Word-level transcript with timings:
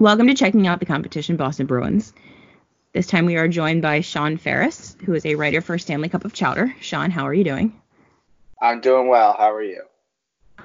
Welcome 0.00 0.28
to 0.28 0.34
Checking 0.34 0.68
Out 0.68 0.78
the 0.78 0.86
Competition 0.86 1.36
Boston 1.36 1.66
Bruins. 1.66 2.12
This 2.92 3.08
time 3.08 3.26
we 3.26 3.34
are 3.36 3.48
joined 3.48 3.82
by 3.82 4.00
Sean 4.00 4.36
Ferris, 4.36 4.96
who 5.04 5.12
is 5.12 5.26
a 5.26 5.34
writer 5.34 5.60
for 5.60 5.76
Stanley 5.76 6.08
Cup 6.08 6.24
of 6.24 6.32
Chowder. 6.32 6.72
Sean, 6.80 7.10
how 7.10 7.26
are 7.26 7.34
you 7.34 7.42
doing? 7.42 7.80
I'm 8.62 8.80
doing 8.80 9.08
well. 9.08 9.34
How 9.36 9.50
are 9.50 9.62
you? 9.62 9.82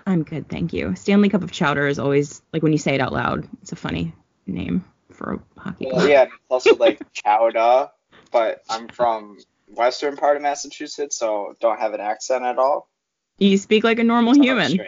I'm 0.06 0.22
good, 0.22 0.50
thank 0.50 0.72
you. 0.72 0.94
Stanley 0.96 1.30
Cup 1.30 1.42
of 1.42 1.52
Chowder 1.52 1.88
is 1.88 1.98
always 1.98 2.44
like 2.54 2.62
when 2.62 2.74
you 2.74 2.78
say 2.78 2.94
it 2.94 3.02
out 3.02 3.12
loud, 3.12 3.48
it's 3.64 3.72
a 3.72 3.76
funny 3.76 4.14
name 4.46 4.86
for 5.10 5.34
a 5.34 5.60
hockey 5.60 5.88
well, 5.92 6.08
Yeah, 6.08 6.24
it's 6.26 6.34
also 6.50 6.76
like 6.80 7.02
chowder, 7.14 7.90
but 8.32 8.62
I'm 8.70 8.88
from 8.88 9.40
western 9.68 10.16
part 10.16 10.36
of 10.36 10.44
Massachusetts, 10.44 11.18
so 11.18 11.56
don't 11.60 11.80
have 11.80 11.96
an 11.96 12.02
accent 12.02 12.44
at 12.44 12.60
all. 12.60 12.88
You 13.40 13.58
speak 13.58 13.84
like 13.84 13.98
a 13.98 14.04
normal 14.04 14.36
human. 14.36 14.80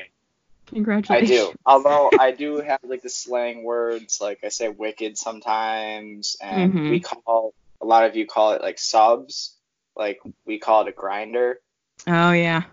Congratulations. 0.68 1.32
I 1.32 1.34
do. 1.34 1.54
Although 1.66 2.10
I 2.20 2.32
do 2.32 2.58
have 2.58 2.80
like 2.84 3.02
the 3.02 3.10
slang 3.10 3.64
words, 3.64 4.20
like 4.22 4.40
I 4.44 4.50
say 4.50 4.70
wicked 4.70 5.18
sometimes, 5.18 6.38
and 6.42 6.74
mm-hmm. 6.74 6.90
we 6.90 7.00
call 7.00 7.54
a 7.82 7.86
lot 7.86 8.06
of 8.06 8.16
you 8.16 8.26
call 8.26 8.54
it 8.54 8.62
like 8.62 8.80
subs, 8.80 9.56
like 9.96 10.20
we 10.46 10.60
call 10.60 10.82
it 10.82 10.90
a 10.90 10.92
grinder. 10.92 11.60
Oh 12.08 12.32
yeah. 12.32 12.64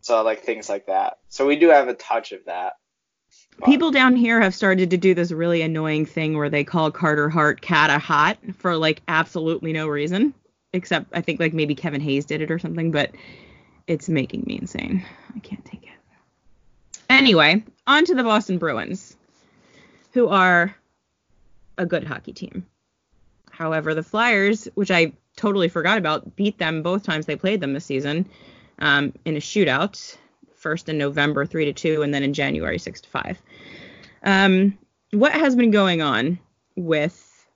So 0.00 0.22
like 0.22 0.42
things 0.42 0.68
like 0.68 0.86
that. 0.86 1.18
So 1.28 1.46
we 1.46 1.56
do 1.56 1.68
have 1.68 1.88
a 1.88 1.94
touch 1.94 2.32
of 2.32 2.44
that. 2.46 2.74
People 3.64 3.90
down 3.90 4.14
here 4.14 4.40
have 4.40 4.54
started 4.54 4.90
to 4.90 4.96
do 4.96 5.14
this 5.14 5.32
really 5.32 5.62
annoying 5.62 6.06
thing 6.06 6.36
where 6.36 6.48
they 6.48 6.64
call 6.64 6.90
Carter 6.90 7.28
Hart 7.28 7.60
Cata 7.60 7.98
hot 7.98 8.38
for 8.56 8.76
like 8.76 9.02
absolutely 9.08 9.72
no 9.72 9.88
reason, 9.88 10.32
except 10.72 11.06
I 11.12 11.20
think 11.20 11.40
like 11.40 11.52
maybe 11.52 11.74
Kevin 11.74 12.00
Hayes 12.00 12.24
did 12.24 12.40
it 12.40 12.50
or 12.50 12.58
something, 12.58 12.92
but 12.92 13.10
it's 13.86 14.08
making 14.08 14.44
me 14.46 14.58
insane. 14.60 15.04
I 15.34 15.40
can't 15.40 15.64
take 15.64 15.74
it. 15.74 15.77
Anyway, 17.08 17.64
on 17.86 18.04
to 18.04 18.14
the 18.14 18.22
Boston 18.22 18.58
Bruins, 18.58 19.16
who 20.12 20.28
are 20.28 20.74
a 21.76 21.86
good 21.86 22.04
hockey 22.04 22.32
team. 22.32 22.66
However, 23.50 23.94
the 23.94 24.02
Flyers, 24.02 24.68
which 24.74 24.90
I 24.90 25.12
totally 25.36 25.68
forgot 25.68 25.98
about, 25.98 26.36
beat 26.36 26.58
them 26.58 26.82
both 26.82 27.02
times 27.02 27.26
they 27.26 27.36
played 27.36 27.60
them 27.60 27.72
this 27.72 27.86
season 27.86 28.28
um, 28.78 29.12
in 29.24 29.36
a 29.36 29.40
shootout. 29.40 30.16
First 30.56 30.88
in 30.88 30.98
November, 30.98 31.46
three 31.46 31.64
to 31.66 31.72
two, 31.72 32.02
and 32.02 32.12
then 32.12 32.22
in 32.22 32.34
January, 32.34 32.78
six 32.78 33.00
to 33.00 33.08
five. 33.08 33.40
Um, 34.24 34.76
what 35.12 35.32
has 35.32 35.56
been 35.56 35.70
going 35.70 36.02
on 36.02 36.38
with 36.76 37.46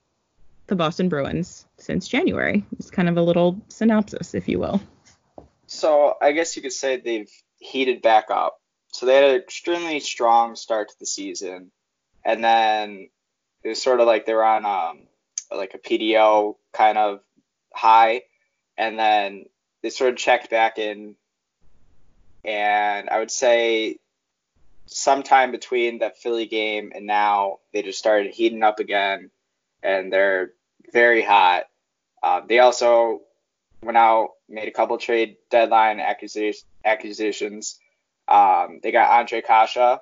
the 0.67 0.75
Boston 0.75 1.09
Bruins 1.09 1.65
since 1.77 2.07
January? 2.07 2.65
It's 2.79 2.89
kind 2.89 3.09
of 3.09 3.17
a 3.17 3.21
little 3.21 3.61
synopsis, 3.67 4.33
if 4.33 4.47
you 4.47 4.59
will. 4.59 4.81
So 5.67 6.15
I 6.21 6.31
guess 6.31 6.55
you 6.55 6.61
could 6.61 6.73
say 6.73 6.97
they've 6.97 7.31
heated 7.59 8.01
back 8.01 8.25
up 8.29 8.59
so 8.93 9.07
they 9.07 9.15
had 9.15 9.23
an 9.31 9.35
extremely 9.35 9.99
strong 9.99 10.55
start 10.55 10.89
to 10.89 10.99
the 10.99 11.05
season, 11.07 11.71
and 12.23 12.43
then 12.43 13.09
it 13.63 13.69
was 13.69 13.81
sort 13.81 13.99
of 13.99 14.05
like 14.05 14.25
they 14.25 14.35
were 14.35 14.45
on 14.45 14.65
um, 14.65 14.99
like 15.51 15.73
a 15.73 15.79
PDO 15.79 16.55
kind 16.71 16.97
of 16.99 17.21
high, 17.73 18.21
and 18.77 18.97
then 18.97 19.45
they 19.81 19.89
sort 19.89 20.11
of 20.11 20.17
checked 20.17 20.51
back 20.51 20.77
in, 20.77 21.15
and 22.45 23.09
I 23.09 23.17
would 23.17 23.31
say 23.31 23.97
sometime 24.85 25.51
between 25.51 25.99
that 25.99 26.19
Philly 26.19 26.45
game 26.45 26.91
and 26.93 27.07
now 27.07 27.59
they 27.71 27.81
just 27.81 27.97
started 27.97 28.31
heating 28.31 28.61
up 28.61 28.79
again, 28.79 29.31
and 29.81 30.13
they're 30.13 30.51
very 30.91 31.23
hot. 31.23 31.63
Uh, 32.21 32.41
they 32.47 32.59
also 32.59 33.21
went 33.81 33.97
out, 33.97 34.33
made 34.47 34.67
a 34.67 34.71
couple 34.71 34.99
trade 34.99 35.37
deadline 35.49 35.99
acquisitions 35.99 37.79
um, 38.33 38.79
they 38.81 38.91
got 38.91 39.11
Andre 39.11 39.41
Kase 39.41 39.99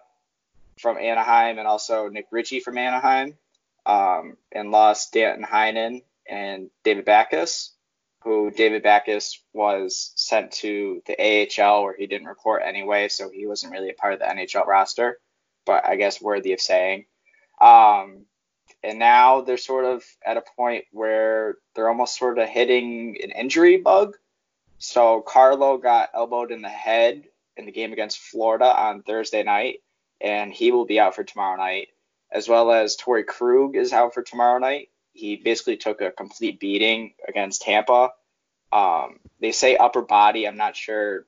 from 0.79 0.97
Anaheim 0.97 1.59
and 1.59 1.67
also 1.67 2.07
Nick 2.07 2.27
Ritchie 2.31 2.61
from 2.61 2.77
Anaheim, 2.77 3.37
um, 3.85 4.37
and 4.53 4.71
lost 4.71 5.11
Danton 5.11 5.43
Heinen 5.43 6.03
and 6.29 6.69
David 6.85 7.03
Backes, 7.03 7.71
who 8.23 8.49
David 8.49 8.83
Backes 8.83 9.41
was 9.53 10.13
sent 10.15 10.51
to 10.53 11.03
the 11.07 11.19
AHL 11.19 11.83
where 11.83 11.95
he 11.97 12.07
didn't 12.07 12.27
report 12.27 12.61
anyway, 12.63 13.09
so 13.09 13.29
he 13.29 13.45
wasn't 13.47 13.73
really 13.73 13.89
a 13.89 13.95
part 13.95 14.13
of 14.13 14.19
the 14.19 14.25
NHL 14.25 14.65
roster, 14.65 15.19
but 15.65 15.85
I 15.85 15.97
guess 15.97 16.21
worthy 16.21 16.53
of 16.53 16.61
saying. 16.61 17.07
Um, 17.59 18.25
and 18.81 18.97
now 18.97 19.41
they're 19.41 19.57
sort 19.57 19.83
of 19.83 20.05
at 20.25 20.37
a 20.37 20.43
point 20.55 20.85
where 20.91 21.57
they're 21.75 21.89
almost 21.89 22.17
sort 22.17 22.39
of 22.39 22.47
hitting 22.47 23.17
an 23.21 23.31
injury 23.31 23.75
bug. 23.75 24.15
So 24.77 25.21
Carlo 25.21 25.77
got 25.77 26.11
elbowed 26.13 26.51
in 26.51 26.61
the 26.61 26.69
head 26.69 27.25
in 27.57 27.65
the 27.65 27.71
game 27.71 27.93
against 27.93 28.19
Florida 28.19 28.65
on 28.65 29.03
Thursday 29.03 29.43
night, 29.43 29.79
and 30.19 30.53
he 30.53 30.71
will 30.71 30.85
be 30.85 30.99
out 30.99 31.15
for 31.15 31.23
tomorrow 31.23 31.57
night, 31.57 31.89
as 32.31 32.47
well 32.47 32.71
as 32.71 32.97
Torey 32.97 33.25
Krug 33.25 33.75
is 33.75 33.93
out 33.93 34.13
for 34.13 34.23
tomorrow 34.23 34.59
night. 34.59 34.89
He 35.13 35.35
basically 35.35 35.77
took 35.77 36.01
a 36.01 36.11
complete 36.11 36.59
beating 36.59 37.13
against 37.27 37.61
Tampa. 37.61 38.11
Um, 38.71 39.19
they 39.39 39.51
say 39.51 39.75
upper 39.75 40.01
body. 40.01 40.47
I'm 40.47 40.57
not 40.57 40.75
sure. 40.75 41.25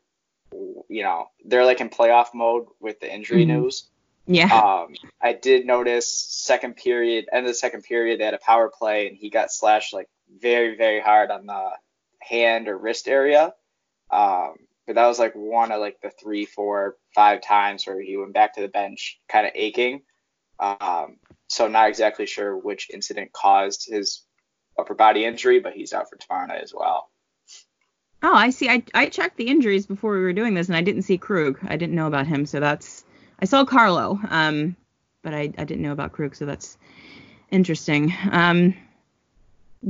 You 0.88 1.04
know, 1.04 1.28
they're 1.44 1.66
like 1.66 1.82
in 1.82 1.90
playoff 1.90 2.34
mode 2.34 2.68
with 2.80 3.00
the 3.00 3.14
injury 3.14 3.46
mm-hmm. 3.46 3.64
news. 3.64 3.90
Yeah. 4.26 4.54
Um, 4.56 4.96
I 5.22 5.34
did 5.34 5.66
notice 5.66 6.08
second 6.14 6.78
period, 6.78 7.28
end 7.32 7.46
of 7.46 7.50
the 7.50 7.56
second 7.56 7.84
period, 7.84 8.20
they 8.20 8.26
had 8.26 8.34
a 8.34 8.40
power 8.40 8.70
play 8.70 9.08
and 9.08 9.18
he 9.18 9.30
got 9.30 9.52
slashed 9.52 9.94
like 9.94 10.08
very, 10.40 10.78
very 10.78 11.02
hard 11.02 11.30
on 11.30 11.46
the 11.46 11.72
hand 12.20 12.68
or 12.68 12.78
wrist 12.78 13.08
area. 13.08 13.54
Um, 14.12 14.56
but 14.86 14.96
that 14.96 15.08
was 15.08 15.20
like 15.20 15.34
one 15.34 15.72
of 15.72 15.80
like 15.80 16.00
the 16.02 16.12
three, 16.12 16.46
four, 16.46 16.98
five 17.16 17.42
times 17.42 17.86
where 17.86 18.02
he 18.02 18.18
went 18.18 18.34
back 18.34 18.56
to 18.56 18.62
the 18.62 18.68
bench 18.68 19.20
kind 19.30 19.46
of 19.46 19.54
aching. 19.56 20.02
Um, 20.60 21.18
so 21.48 21.68
not 21.68 21.90
exactly 21.90 22.26
sure 22.26 22.58
which 22.58 22.90
incident 22.92 23.32
caused 23.32 23.88
his 23.90 24.24
upper 24.78 24.94
body 24.94 25.26
injury, 25.26 25.60
but 25.60 25.74
he's 25.74 25.94
out 25.94 26.10
for 26.10 26.18
tomorrow 26.18 26.48
night 26.48 26.64
as 26.64 26.74
well. 26.76 27.10
Oh, 28.22 28.34
I 28.34 28.52
see. 28.52 28.70
I, 28.70 28.84
I 28.94 29.08
checked 29.08 29.38
the 29.38 29.48
injuries 29.48 29.86
before 29.86 30.14
we 30.14 30.22
were 30.22 30.34
doing 30.34 30.54
this, 30.54 30.68
and 30.68 30.78
I 30.78 30.82
didn't 30.82 31.02
see 31.02 31.18
Krug. 31.18 31.60
I 31.68 31.76
didn't 31.76 31.96
know 31.96 32.08
about 32.08 32.26
him, 32.26 32.46
so 32.46 32.60
that's 32.60 33.04
I 33.40 33.46
saw 33.46 33.66
Carlo, 33.66 34.20
um, 34.30 34.78
but 35.22 35.34
I, 35.34 35.52
I 35.58 35.66
didn't 35.66 35.82
know 35.82 35.92
about 35.92 36.14
Krug, 36.14 36.36
so 36.36 36.46
that's 36.46 36.78
interesting. 37.52 38.14
Um, 38.32 38.76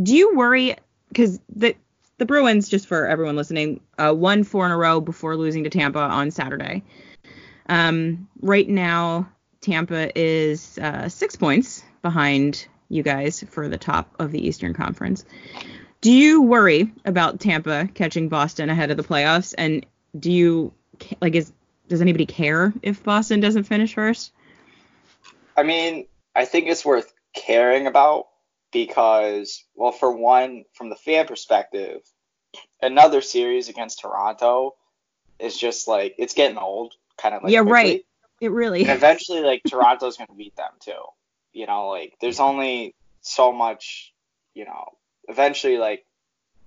do 0.01 0.15
you 0.15 0.35
worry 0.35 0.75
because 1.09 1.39
the 1.55 1.75
the 2.18 2.25
Bruins, 2.25 2.69
just 2.69 2.88
for 2.88 3.07
everyone 3.07 3.35
listening, 3.35 3.79
uh, 3.97 4.13
won 4.16 4.44
four 4.44 4.66
in 4.66 4.72
a 4.72 4.78
row 4.78 5.01
before 5.01 5.35
losing 5.35 5.63
to 5.63 5.69
Tampa 5.69 6.00
on 6.00 6.31
Saturday. 6.31 6.84
Um, 7.68 8.28
right 8.41 8.68
now, 8.68 9.29
Tampa 9.62 10.18
is 10.18 10.78
uh, 10.78 11.09
six 11.09 11.35
points 11.35 11.84
behind 12.01 12.68
you 12.90 13.01
guys 13.01 13.44
for 13.50 13.68
the 13.68 13.78
top 13.78 14.13
of 14.19 14.31
the 14.31 14.46
Eastern 14.46 14.74
Conference. 14.74 15.25
Do 16.01 16.12
you 16.12 16.41
worry 16.41 16.91
about 17.06 17.40
Tampa 17.40 17.88
catching 17.94 18.30
Boston 18.30 18.69
ahead 18.69 18.91
of 18.91 18.97
the 18.97 19.03
playoffs? 19.03 19.56
And 19.57 19.85
do 20.18 20.31
you 20.31 20.74
like 21.22 21.34
is 21.35 21.51
does 21.88 22.01
anybody 22.01 22.25
care 22.25 22.74
if 22.81 23.03
Boston 23.03 23.40
doesn't 23.40 23.63
finish 23.63 23.94
first? 23.94 24.31
I 25.56 25.63
mean, 25.63 26.06
I 26.35 26.45
think 26.45 26.68
it's 26.68 26.85
worth 26.85 27.13
caring 27.34 27.88
about 27.88 28.28
because, 28.73 29.63
well, 29.75 29.91
for 29.91 30.11
one, 30.11 30.66
from 30.73 30.89
the 30.89 30.95
fan 30.95 31.28
perspective, 31.28 32.01
another 32.81 33.22
series 33.22 33.69
against 33.69 34.01
Toronto 34.01 34.75
is 35.39 35.57
just 35.57 35.88
like 35.88 36.16
it's 36.17 36.34
getting 36.34 36.57
old, 36.57 36.94
kind 37.17 37.35
of 37.35 37.44
like 37.44 37.53
yeah, 37.53 37.59
quickly. 37.59 37.73
right. 37.73 38.06
It 38.41 38.51
really. 38.51 38.81
And 38.81 38.89
eventually, 38.89 39.41
like 39.41 39.62
Toronto's 39.66 40.17
going 40.17 40.28
to 40.28 40.33
beat 40.33 40.56
them 40.56 40.72
too. 40.79 41.01
You 41.53 41.67
know, 41.67 41.89
like 41.89 42.16
there's 42.19 42.39
only 42.39 42.95
so 43.22 43.53
much. 43.53 44.12
You 44.56 44.66
know, 44.66 44.85
eventually, 45.28 45.78
like 45.78 46.06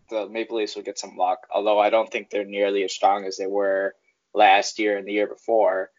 the 0.08 0.28
Maple 0.28 0.56
Leafs 0.58 0.76
will 0.76 0.82
get 0.82 0.98
some 0.98 1.16
luck. 1.16 1.46
Although 1.52 1.78
I 1.78 1.90
don't 1.90 2.10
think 2.10 2.30
they're 2.30 2.44
nearly 2.44 2.84
as 2.84 2.92
strong 2.92 3.24
as 3.24 3.36
they 3.36 3.46
were 3.46 3.94
last 4.32 4.78
year 4.78 4.96
and 4.96 5.06
the 5.06 5.12
year 5.12 5.26
before. 5.26 5.90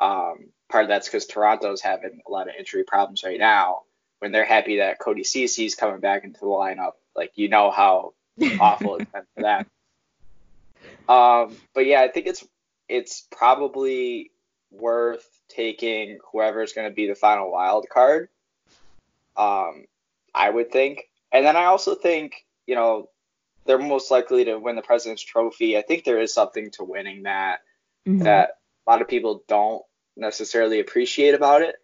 Um, 0.00 0.50
part 0.68 0.84
of 0.84 0.88
that's 0.88 1.08
because 1.08 1.26
Toronto's 1.26 1.80
having 1.80 2.20
a 2.26 2.30
lot 2.30 2.48
of 2.48 2.54
injury 2.58 2.84
problems 2.84 3.22
right 3.24 3.38
now 3.38 3.82
when 4.18 4.32
they're 4.32 4.44
happy 4.44 4.78
that 4.78 4.98
Cody 4.98 5.24
Ceci's 5.24 5.74
coming 5.74 6.00
back 6.00 6.24
into 6.24 6.40
the 6.40 6.46
lineup, 6.46 6.92
like 7.14 7.32
you 7.34 7.48
know 7.48 7.70
how 7.70 8.14
awful 8.60 8.96
it's 8.96 9.10
been 9.10 9.22
for 9.34 9.42
them. 9.42 9.66
Um, 11.06 11.54
but 11.74 11.84
yeah, 11.84 12.00
I 12.00 12.08
think 12.08 12.26
it's 12.26 12.46
it's 12.88 13.26
probably 13.30 14.30
worth 14.70 15.26
taking 15.48 16.18
whoever's 16.32 16.72
going 16.72 16.88
to 16.88 16.94
be 16.94 17.06
the 17.06 17.14
final 17.14 17.50
wild 17.50 17.86
card. 17.90 18.28
Um, 19.36 19.84
I 20.34 20.48
would 20.48 20.72
think, 20.72 21.10
and 21.30 21.44
then 21.44 21.56
I 21.56 21.66
also 21.66 21.94
think 21.94 22.46
you 22.66 22.74
know 22.74 23.10
they're 23.66 23.78
most 23.78 24.10
likely 24.10 24.44
to 24.46 24.56
win 24.56 24.76
the 24.76 24.82
President's 24.82 25.22
Trophy. 25.22 25.76
I 25.76 25.82
think 25.82 26.04
there 26.04 26.20
is 26.20 26.32
something 26.32 26.70
to 26.72 26.84
winning 26.84 27.24
that 27.24 27.60
mm-hmm. 28.06 28.22
that 28.24 28.58
a 28.86 28.90
lot 28.90 29.02
of 29.02 29.08
people 29.08 29.42
don't 29.48 29.82
necessarily 30.16 30.80
appreciate 30.80 31.34
about 31.34 31.62
it. 31.62 31.76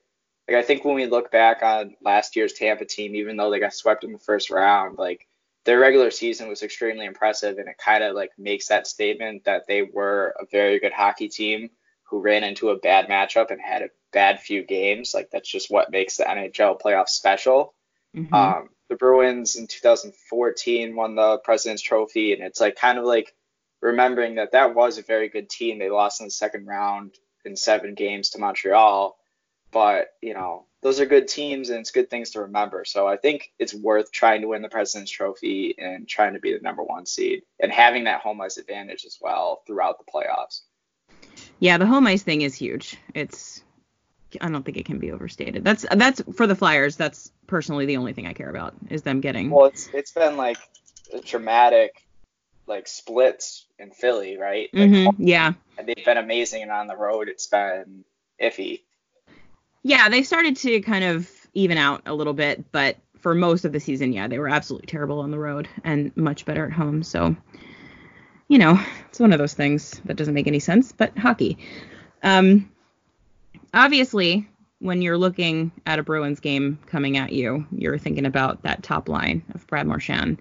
Like 0.50 0.64
I 0.64 0.66
think 0.66 0.84
when 0.84 0.96
we 0.96 1.06
look 1.06 1.30
back 1.30 1.62
on 1.62 1.94
last 2.02 2.34
year's 2.34 2.54
Tampa 2.54 2.84
team, 2.84 3.14
even 3.14 3.36
though 3.36 3.50
they 3.50 3.60
got 3.60 3.72
swept 3.72 4.02
in 4.02 4.10
the 4.10 4.18
first 4.18 4.50
round, 4.50 4.98
like 4.98 5.28
their 5.64 5.78
regular 5.78 6.10
season 6.10 6.48
was 6.48 6.64
extremely 6.64 7.06
impressive, 7.06 7.58
and 7.58 7.68
it 7.68 7.78
kind 7.78 8.02
of 8.02 8.16
like 8.16 8.30
makes 8.36 8.66
that 8.66 8.88
statement 8.88 9.44
that 9.44 9.68
they 9.68 9.82
were 9.82 10.34
a 10.40 10.46
very 10.50 10.80
good 10.80 10.92
hockey 10.92 11.28
team 11.28 11.70
who 12.02 12.18
ran 12.20 12.42
into 12.42 12.70
a 12.70 12.78
bad 12.78 13.06
matchup 13.06 13.52
and 13.52 13.60
had 13.60 13.82
a 13.82 13.90
bad 14.12 14.40
few 14.40 14.64
games. 14.64 15.14
Like 15.14 15.30
that's 15.30 15.48
just 15.48 15.70
what 15.70 15.92
makes 15.92 16.16
the 16.16 16.24
NHL 16.24 16.80
playoffs 16.80 17.10
special. 17.10 17.74
Mhm. 18.16 18.32
Um, 18.32 18.70
the 18.88 18.96
Bruins 18.96 19.54
in 19.54 19.68
2014 19.68 20.96
won 20.96 21.14
the 21.14 21.38
President's 21.44 21.82
Trophy, 21.82 22.32
and 22.32 22.42
it's 22.42 22.60
like 22.60 22.74
kind 22.74 22.98
of 22.98 23.04
like 23.04 23.32
remembering 23.80 24.34
that 24.34 24.50
that 24.50 24.74
was 24.74 24.98
a 24.98 25.02
very 25.02 25.28
good 25.28 25.48
team. 25.48 25.78
They 25.78 25.90
lost 25.90 26.20
in 26.20 26.26
the 26.26 26.32
second 26.32 26.66
round 26.66 27.14
in 27.44 27.54
seven 27.54 27.94
games 27.94 28.30
to 28.30 28.40
Montreal, 28.40 29.16
but 29.72 30.08
you 30.20 30.34
know 30.34 30.66
those 30.82 31.00
are 31.00 31.06
good 31.06 31.28
teams 31.28 31.68
and 31.68 31.80
it's 31.80 31.90
good 31.90 32.08
things 32.08 32.30
to 32.30 32.40
remember. 32.40 32.84
So 32.84 33.06
I 33.06 33.16
think 33.16 33.52
it's 33.58 33.74
worth 33.74 34.10
trying 34.10 34.40
to 34.40 34.48
win 34.48 34.62
the 34.62 34.68
President's 34.68 35.10
Trophy 35.10 35.74
and 35.78 36.08
trying 36.08 36.32
to 36.34 36.40
be 36.40 36.54
the 36.54 36.60
number 36.60 36.82
one 36.82 37.04
seed 37.04 37.42
and 37.60 37.70
having 37.70 38.04
that 38.04 38.22
home 38.22 38.40
ice 38.40 38.56
advantage 38.56 39.04
as 39.04 39.18
well 39.20 39.62
throughout 39.66 39.98
the 39.98 40.10
playoffs. 40.10 40.62
Yeah, 41.58 41.76
the 41.76 41.86
home 41.86 42.06
ice 42.06 42.22
thing 42.22 42.40
is 42.40 42.54
huge. 42.54 42.96
It's 43.14 43.62
I 44.40 44.48
don't 44.48 44.64
think 44.64 44.76
it 44.76 44.86
can 44.86 44.98
be 44.98 45.12
overstated. 45.12 45.64
That's 45.64 45.84
that's 45.94 46.22
for 46.34 46.46
the 46.46 46.54
Flyers. 46.54 46.96
That's 46.96 47.30
personally 47.46 47.86
the 47.86 47.96
only 47.96 48.12
thing 48.12 48.26
I 48.26 48.32
care 48.32 48.50
about 48.50 48.74
is 48.88 49.02
them 49.02 49.20
getting. 49.20 49.50
Well, 49.50 49.66
it's 49.66 49.88
it's 49.92 50.12
been 50.12 50.36
like 50.36 50.58
a 51.12 51.20
dramatic 51.20 51.92
like 52.66 52.86
splits 52.86 53.66
in 53.78 53.90
Philly, 53.90 54.38
right? 54.38 54.70
Like, 54.72 54.90
Mhm, 54.90 55.14
Yeah, 55.18 55.52
and 55.76 55.88
they've 55.88 56.04
been 56.04 56.16
amazing, 56.16 56.62
and 56.62 56.70
on 56.70 56.86
the 56.86 56.96
road 56.96 57.28
it's 57.28 57.48
been 57.48 58.04
iffy. 58.40 58.82
Yeah, 59.82 60.08
they 60.08 60.22
started 60.22 60.56
to 60.58 60.80
kind 60.80 61.04
of 61.04 61.30
even 61.54 61.78
out 61.78 62.02
a 62.06 62.14
little 62.14 62.34
bit, 62.34 62.70
but 62.72 62.96
for 63.18 63.34
most 63.34 63.64
of 63.64 63.72
the 63.72 63.80
season, 63.80 64.12
yeah, 64.12 64.28
they 64.28 64.38
were 64.38 64.48
absolutely 64.48 64.86
terrible 64.86 65.20
on 65.20 65.30
the 65.30 65.38
road 65.38 65.68
and 65.84 66.14
much 66.16 66.44
better 66.44 66.66
at 66.66 66.72
home. 66.72 67.02
So, 67.02 67.36
you 68.48 68.58
know, 68.58 68.80
it's 69.08 69.20
one 69.20 69.32
of 69.32 69.38
those 69.38 69.54
things 69.54 70.00
that 70.04 70.16
doesn't 70.16 70.34
make 70.34 70.46
any 70.46 70.58
sense, 70.58 70.92
but 70.92 71.16
hockey. 71.16 71.58
Um, 72.22 72.70
obviously, 73.72 74.48
when 74.80 75.02
you're 75.02 75.18
looking 75.18 75.72
at 75.86 75.98
a 75.98 76.02
Bruins 76.02 76.40
game 76.40 76.78
coming 76.86 77.16
at 77.16 77.32
you, 77.32 77.66
you're 77.70 77.98
thinking 77.98 78.26
about 78.26 78.62
that 78.62 78.82
top 78.82 79.08
line 79.08 79.42
of 79.54 79.66
Brad 79.66 79.86
Marchand, 79.86 80.40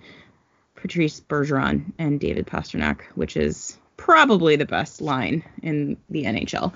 Patrice 0.75 1.19
Bergeron, 1.19 1.91
and 1.97 2.19
David 2.19 2.47
Pastrnak, 2.47 3.01
which 3.15 3.36
is 3.36 3.77
probably 3.97 4.56
the 4.56 4.65
best 4.65 5.01
line 5.01 5.44
in 5.62 5.97
the 6.09 6.24
NHL. 6.24 6.74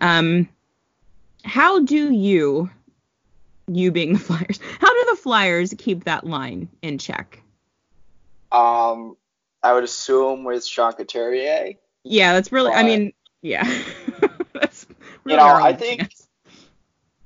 Um, 0.00 0.48
how 1.44 1.80
do 1.84 2.12
you, 2.12 2.70
you 3.68 3.90
being 3.90 4.14
the 4.14 4.18
Flyers, 4.30 4.60
how 4.80 4.88
do 4.88 5.10
the 5.10 5.16
Flyers 5.16 5.74
keep 5.78 6.04
that 6.04 6.26
line 6.26 6.68
in 6.82 6.98
check? 6.98 7.42
Um, 8.52 9.16
I 9.62 9.72
would 9.72 9.84
assume 9.84 10.44
with 10.44 10.66
Sean 10.66 10.92
Couturier. 10.92 11.74
Yeah, 12.04 12.32
that's 12.32 12.50
really, 12.50 12.72
I 12.72 12.82
mean, 12.82 13.12
yeah. 13.42 13.64
that's 14.52 14.86
really 15.24 15.38
know, 15.38 15.46
I 15.46 15.72
think- 15.72 16.00
chance. 16.00 16.26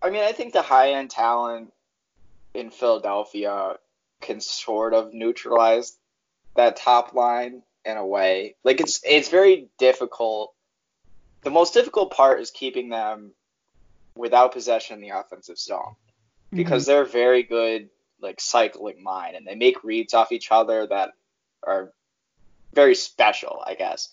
I 0.03 0.11
mean, 0.11 0.23
I 0.23 0.33
think 0.33 0.53
the 0.53 0.61
high 0.61 0.93
end 0.93 1.09
talent 1.11 1.73
in 2.53 2.71
Philadelphia 2.71 3.77
can 4.21 4.41
sort 4.41 4.93
of 4.93 5.15
neutralize 5.15 5.97
that 6.57 6.77
top 6.77 7.15
line 7.15 7.63
in 7.87 7.97
a 7.97 8.07
way. 8.07 8.57
Like 8.65 8.81
it's 8.81 9.01
it's 9.03 9.31
very 9.31 9.69
difficult. 9.79 10.53
The 11.43 11.51
most 11.51 11.73
difficult 11.73 12.13
part 12.13 12.41
is 12.41 12.51
keeping 12.51 12.91
them 12.91 13.33
without 14.17 14.53
possession 14.53 14.97
in 14.97 15.03
the 15.03 15.17
offensive 15.17 15.59
zone 15.59 15.95
because 16.53 16.87
they're 16.87 17.05
very 17.05 17.43
good 17.43 17.89
like 18.21 18.41
cycling 18.41 19.03
line 19.05 19.35
and 19.35 19.47
they 19.47 19.55
make 19.55 19.85
reads 19.85 20.15
off 20.15 20.33
each 20.33 20.51
other 20.51 20.87
that 20.87 21.11
are 21.67 21.93
very 22.73 22.95
special, 22.95 23.63
I 23.67 23.75
guess. 23.75 24.09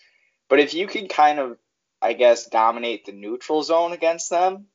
But 0.50 0.60
if 0.60 0.74
you 0.74 0.88
can 0.88 1.08
kind 1.08 1.40
of 1.40 1.58
I 2.02 2.14
guess 2.14 2.48
dominate 2.48 3.06
the 3.06 3.12
neutral 3.12 3.62
zone 3.62 3.94
against 3.94 4.30
them 4.30 4.66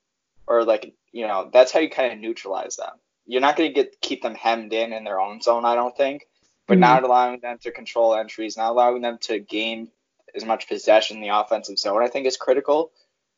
or 0.47 0.65
like 0.65 0.95
you 1.13 1.27
know, 1.27 1.51
that's 1.53 1.73
how 1.73 1.81
you 1.81 1.91
kind 1.91 2.13
of 2.13 2.19
neutralize 2.19 2.77
them. 2.77 2.93
You're 3.27 3.41
not 3.41 3.57
going 3.57 3.71
to 3.71 3.75
get 3.75 4.01
keep 4.01 4.23
them 4.23 4.35
hemmed 4.35 4.73
in 4.73 4.93
in 4.93 5.03
their 5.05 5.21
own 5.21 5.41
zone, 5.41 5.65
I 5.65 5.75
don't 5.75 5.97
think, 5.97 6.27
but 6.67 6.77
Mhm. 6.79 6.83
not 6.83 7.05
allowing 7.05 7.41
them 7.41 7.59
to 7.59 7.73
control 7.73 8.15
entries, 8.15 8.57
not 8.57 8.71
allowing 8.71 9.03
them 9.03 9.19
to 9.23 9.39
gain 9.41 9.91
as 10.35 10.45
much 10.45 10.69
possession 10.69 11.17
in 11.17 11.23
the 11.23 11.37
offensive 11.37 11.79
zone, 11.79 12.03
I 12.03 12.09
think 12.09 12.27
is 12.27 12.37
critical. 12.37 12.93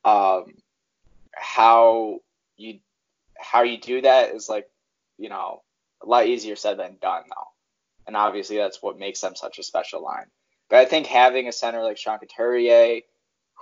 Um, 0.05 0.55
how 1.35 2.21
you 2.57 2.81
how 3.39 3.63
you 3.63 3.79
do 3.79 4.01
that 4.03 4.35
is 4.35 4.49
like 4.49 4.69
you 5.19 5.29
know 5.29 5.63
a 6.03 6.07
lot 6.07 6.27
easier 6.27 6.57
said 6.57 6.79
than 6.79 6.97
done 7.01 7.25
though, 7.29 7.49
and 8.07 8.17
obviously 8.17 8.57
that's 8.57 8.83
what 8.83 8.99
makes 8.99 9.21
them 9.21 9.35
such 9.35 9.59
a 9.59 9.63
special 9.63 10.03
line. 10.03 10.27
But 10.69 10.81
I 10.81 10.85
think 10.85 11.07
having 11.07 11.49
a 11.49 11.53
center 11.53 11.83
like 11.83 11.97
Sean 11.97 12.19
Couturier, 12.19 13.01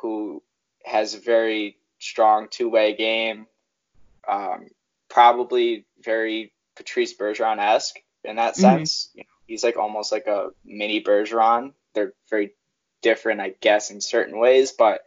who 0.03 0.43
has 0.85 1.15
a 1.15 1.21
very 1.21 1.79
strong 1.99 2.49
two-way 2.51 2.95
game, 2.95 3.47
um, 4.29 4.67
probably 5.09 5.87
very 6.03 6.53
Patrice 6.77 7.17
Bergeron 7.17 7.59
esque 7.59 7.97
in 8.25 8.37
that 8.37 8.55
Mhm. 8.55 8.61
sense. 8.61 9.11
You 9.15 9.23
know, 9.23 9.29
he's 9.47 9.65
like 9.65 9.77
almost 9.77 10.13
like 10.13 10.27
a 10.27 10.51
mini 10.65 11.03
Bergeron. 11.03 11.73
They're 11.95 12.13
very 12.29 12.55
different, 13.03 13.41
I 13.41 13.51
guess, 13.61 13.91
in 13.91 14.01
certain 14.01 14.39
ways, 14.39 14.73
but 14.73 15.05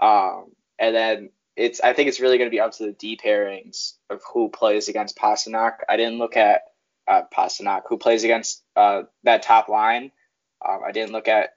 um, 0.00 0.50
and 0.78 0.94
then 0.94 1.30
it's 1.56 1.80
I 1.80 1.92
think 1.92 2.08
it's 2.08 2.20
really 2.20 2.38
going 2.38 2.48
to 2.48 2.54
be 2.54 2.60
up 2.60 2.72
to 2.72 2.86
the 2.86 2.92
D 2.92 3.18
pairings 3.22 3.94
of 4.10 4.20
who 4.32 4.48
plays 4.48 4.88
against 4.88 5.16
Pastrnak. 5.16 5.78
I 5.88 5.96
didn't 5.96 6.18
look 6.18 6.36
at 6.36 6.62
uh, 7.06 7.22
Pastrnak, 7.32 7.82
who 7.88 7.98
plays 7.98 8.24
against 8.24 8.62
uh, 8.76 9.02
that 9.22 9.42
top 9.42 9.68
line. 9.68 10.10
Um, 10.66 10.80
I 10.84 10.92
didn't 10.92 11.12
look 11.12 11.28
at 11.28 11.56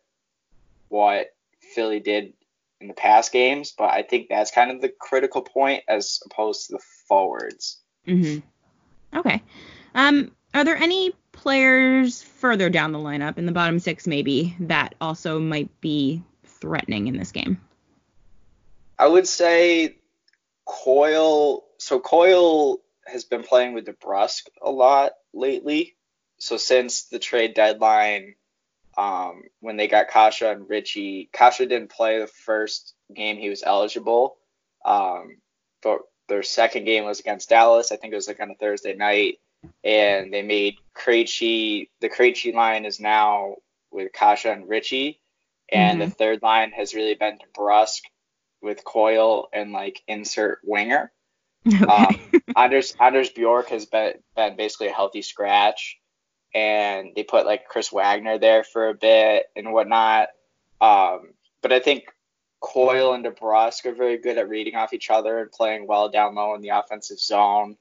what 0.89 1.33
Philly 1.73 1.99
did 1.99 2.33
in 2.79 2.87
the 2.87 2.93
past 2.93 3.31
games, 3.31 3.73
but 3.77 3.89
I 3.89 4.03
think 4.03 4.27
that's 4.29 4.51
kind 4.51 4.71
of 4.71 4.81
the 4.81 4.89
critical 4.89 5.41
point 5.41 5.83
as 5.87 6.19
opposed 6.25 6.67
to 6.67 6.73
the 6.73 6.83
forwards. 7.07 7.79
hmm 8.05 8.39
Okay. 9.15 9.41
Um, 9.95 10.31
are 10.53 10.65
there 10.65 10.75
any 10.75 11.13
players 11.31 12.21
further 12.21 12.69
down 12.69 12.91
the 12.91 12.99
lineup 12.99 13.37
in 13.37 13.45
the 13.45 13.51
bottom 13.51 13.79
six, 13.79 14.05
maybe, 14.05 14.55
that 14.59 14.95
also 14.99 15.39
might 15.39 15.69
be 15.81 16.21
threatening 16.43 17.07
in 17.07 17.17
this 17.17 17.31
game? 17.31 17.59
I 18.99 19.07
would 19.07 19.27
say 19.27 19.97
Coyle. 20.65 21.63
So 21.77 21.99
Coyle 21.99 22.79
has 23.05 23.23
been 23.23 23.43
playing 23.43 23.73
with 23.73 23.85
DeBrusk 23.85 24.47
a 24.61 24.71
lot 24.71 25.13
lately. 25.33 25.95
So 26.39 26.57
since 26.57 27.03
the 27.03 27.19
trade 27.19 27.53
deadline, 27.53 28.35
um, 28.97 29.43
when 29.59 29.77
they 29.77 29.87
got 29.87 30.09
Kase 30.09 30.41
and 30.41 30.67
Ritchie, 30.69 31.29
Kase 31.31 31.59
didn't 31.59 31.89
play 31.89 32.19
the 32.19 32.27
first 32.27 32.93
game 33.13 33.37
he 33.37 33.49
was 33.49 33.63
eligible. 33.63 34.37
Um, 34.83 35.37
but 35.83 35.99
their 36.27 36.43
second 36.43 36.85
game 36.85 37.05
was 37.05 37.19
against 37.19 37.49
Dallas. 37.49 37.91
I 37.91 37.97
think 37.97 38.11
it 38.11 38.17
was 38.17 38.27
like 38.27 38.39
on 38.39 38.51
a 38.51 38.55
Thursday 38.55 38.95
night, 38.95 39.39
and 39.83 40.33
they 40.33 40.41
made 40.41 40.77
Krejci. 40.95 41.89
The 42.01 42.09
Krejci 42.09 42.53
line 42.53 42.85
is 42.85 42.99
now 42.99 43.55
with 43.91 44.11
Kase 44.11 44.45
and 44.45 44.67
Ritchie, 44.67 45.19
and 45.71 46.01
the 46.01 46.09
third 46.09 46.41
line 46.41 46.71
has 46.71 46.93
really 46.93 47.15
been 47.15 47.37
DeBrusk 47.37 48.01
with 48.61 48.83
Coyle 48.83 49.49
and 49.53 49.71
like 49.71 50.01
insert 50.07 50.59
winger. 50.63 51.11
Okay. 51.67 51.85
Um, 51.85 52.19
Anders 52.55 52.95
Anders 52.99 53.29
Bjork 53.29 53.69
has 53.69 53.85
been 53.85 54.13
been 54.35 54.55
basically 54.55 54.87
a 54.87 54.93
healthy 54.93 55.21
scratch, 55.21 55.99
and 56.53 57.11
they 57.15 57.23
put 57.23 57.45
like 57.45 57.67
Chris 57.67 57.91
Wagner 57.91 58.37
there 58.37 58.63
for 58.63 58.89
a 58.89 58.93
bit 58.93 59.45
and 59.55 59.73
whatnot. 59.73 60.29
Um, 60.79 61.33
but 61.61 61.71
I 61.71 61.79
think 61.79 62.05
Coyle 62.59 63.13
and 63.13 63.25
DeBrusk 63.25 63.85
are 63.85 63.93
very 63.93 64.17
good 64.17 64.37
at 64.37 64.49
reading 64.49 64.75
off 64.75 64.93
each 64.93 65.09
other 65.09 65.39
and 65.39 65.51
playing 65.51 65.87
well 65.87 66.09
down 66.09 66.35
low 66.35 66.55
in 66.55 66.61
the 66.61 66.69
offensive 66.69 67.19
zone. 67.19 67.77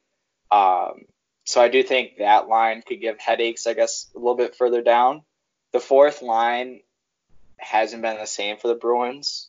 Um, 0.50 1.04
so 1.44 1.60
I 1.60 1.68
do 1.68 1.82
think 1.82 2.18
that 2.18 2.48
line 2.48 2.82
could 2.82 3.00
give 3.00 3.18
headaches, 3.18 3.66
I 3.66 3.74
guess, 3.74 4.10
a 4.14 4.18
little 4.18 4.34
bit 4.34 4.56
further 4.56 4.82
down. 4.82 5.22
The 5.72 5.80
fourth 5.80 6.22
line 6.22 6.80
hasn't 7.58 8.02
been 8.02 8.18
the 8.18 8.26
same 8.26 8.56
for 8.56 8.68
the 8.68 8.74
Bruins 8.74 9.45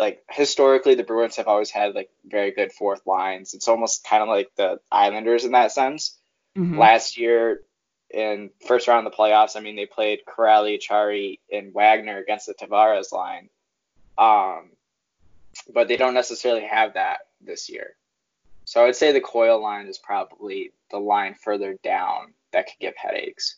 like 0.00 0.24
historically 0.30 0.94
the 0.94 1.04
Bruins 1.04 1.36
have 1.36 1.46
always 1.46 1.70
had 1.70 1.94
like 1.94 2.10
very 2.24 2.50
good 2.50 2.72
fourth 2.72 3.06
lines. 3.06 3.52
It's 3.54 3.68
almost 3.68 4.04
kind 4.04 4.22
of 4.22 4.28
like 4.28 4.50
the 4.56 4.80
Islanders 4.90 5.44
in 5.44 5.52
that 5.52 5.72
sense. 5.72 6.18
Mhm. 6.56 6.78
Last 6.78 7.18
year 7.18 7.62
in 8.08 8.50
first 8.66 8.88
round 8.88 9.06
of 9.06 9.12
the 9.12 9.16
playoffs, 9.16 9.56
I 9.56 9.60
mean 9.60 9.76
they 9.76 9.86
played 9.86 10.20
Kuraly, 10.26 10.80
Acciari, 10.80 11.38
and 11.52 11.72
Wagner 11.74 12.18
against 12.18 12.46
the 12.46 12.54
Tavares 12.54 13.12
line. 13.12 13.50
Um, 14.16 14.70
but 15.72 15.86
they 15.86 15.96
don't 15.96 16.14
necessarily 16.14 16.64
have 16.64 16.94
that 16.94 17.18
this 17.40 17.68
year. 17.68 17.94
So 18.64 18.80
I 18.80 18.86
would 18.86 18.96
say 18.96 19.12
the 19.12 19.20
Coyle 19.20 19.60
line 19.60 19.86
is 19.86 19.98
probably 19.98 20.72
the 20.90 20.98
line 20.98 21.34
further 21.34 21.76
down 21.82 22.34
that 22.52 22.66
could 22.66 22.78
give 22.80 22.94
headaches. 22.96 23.56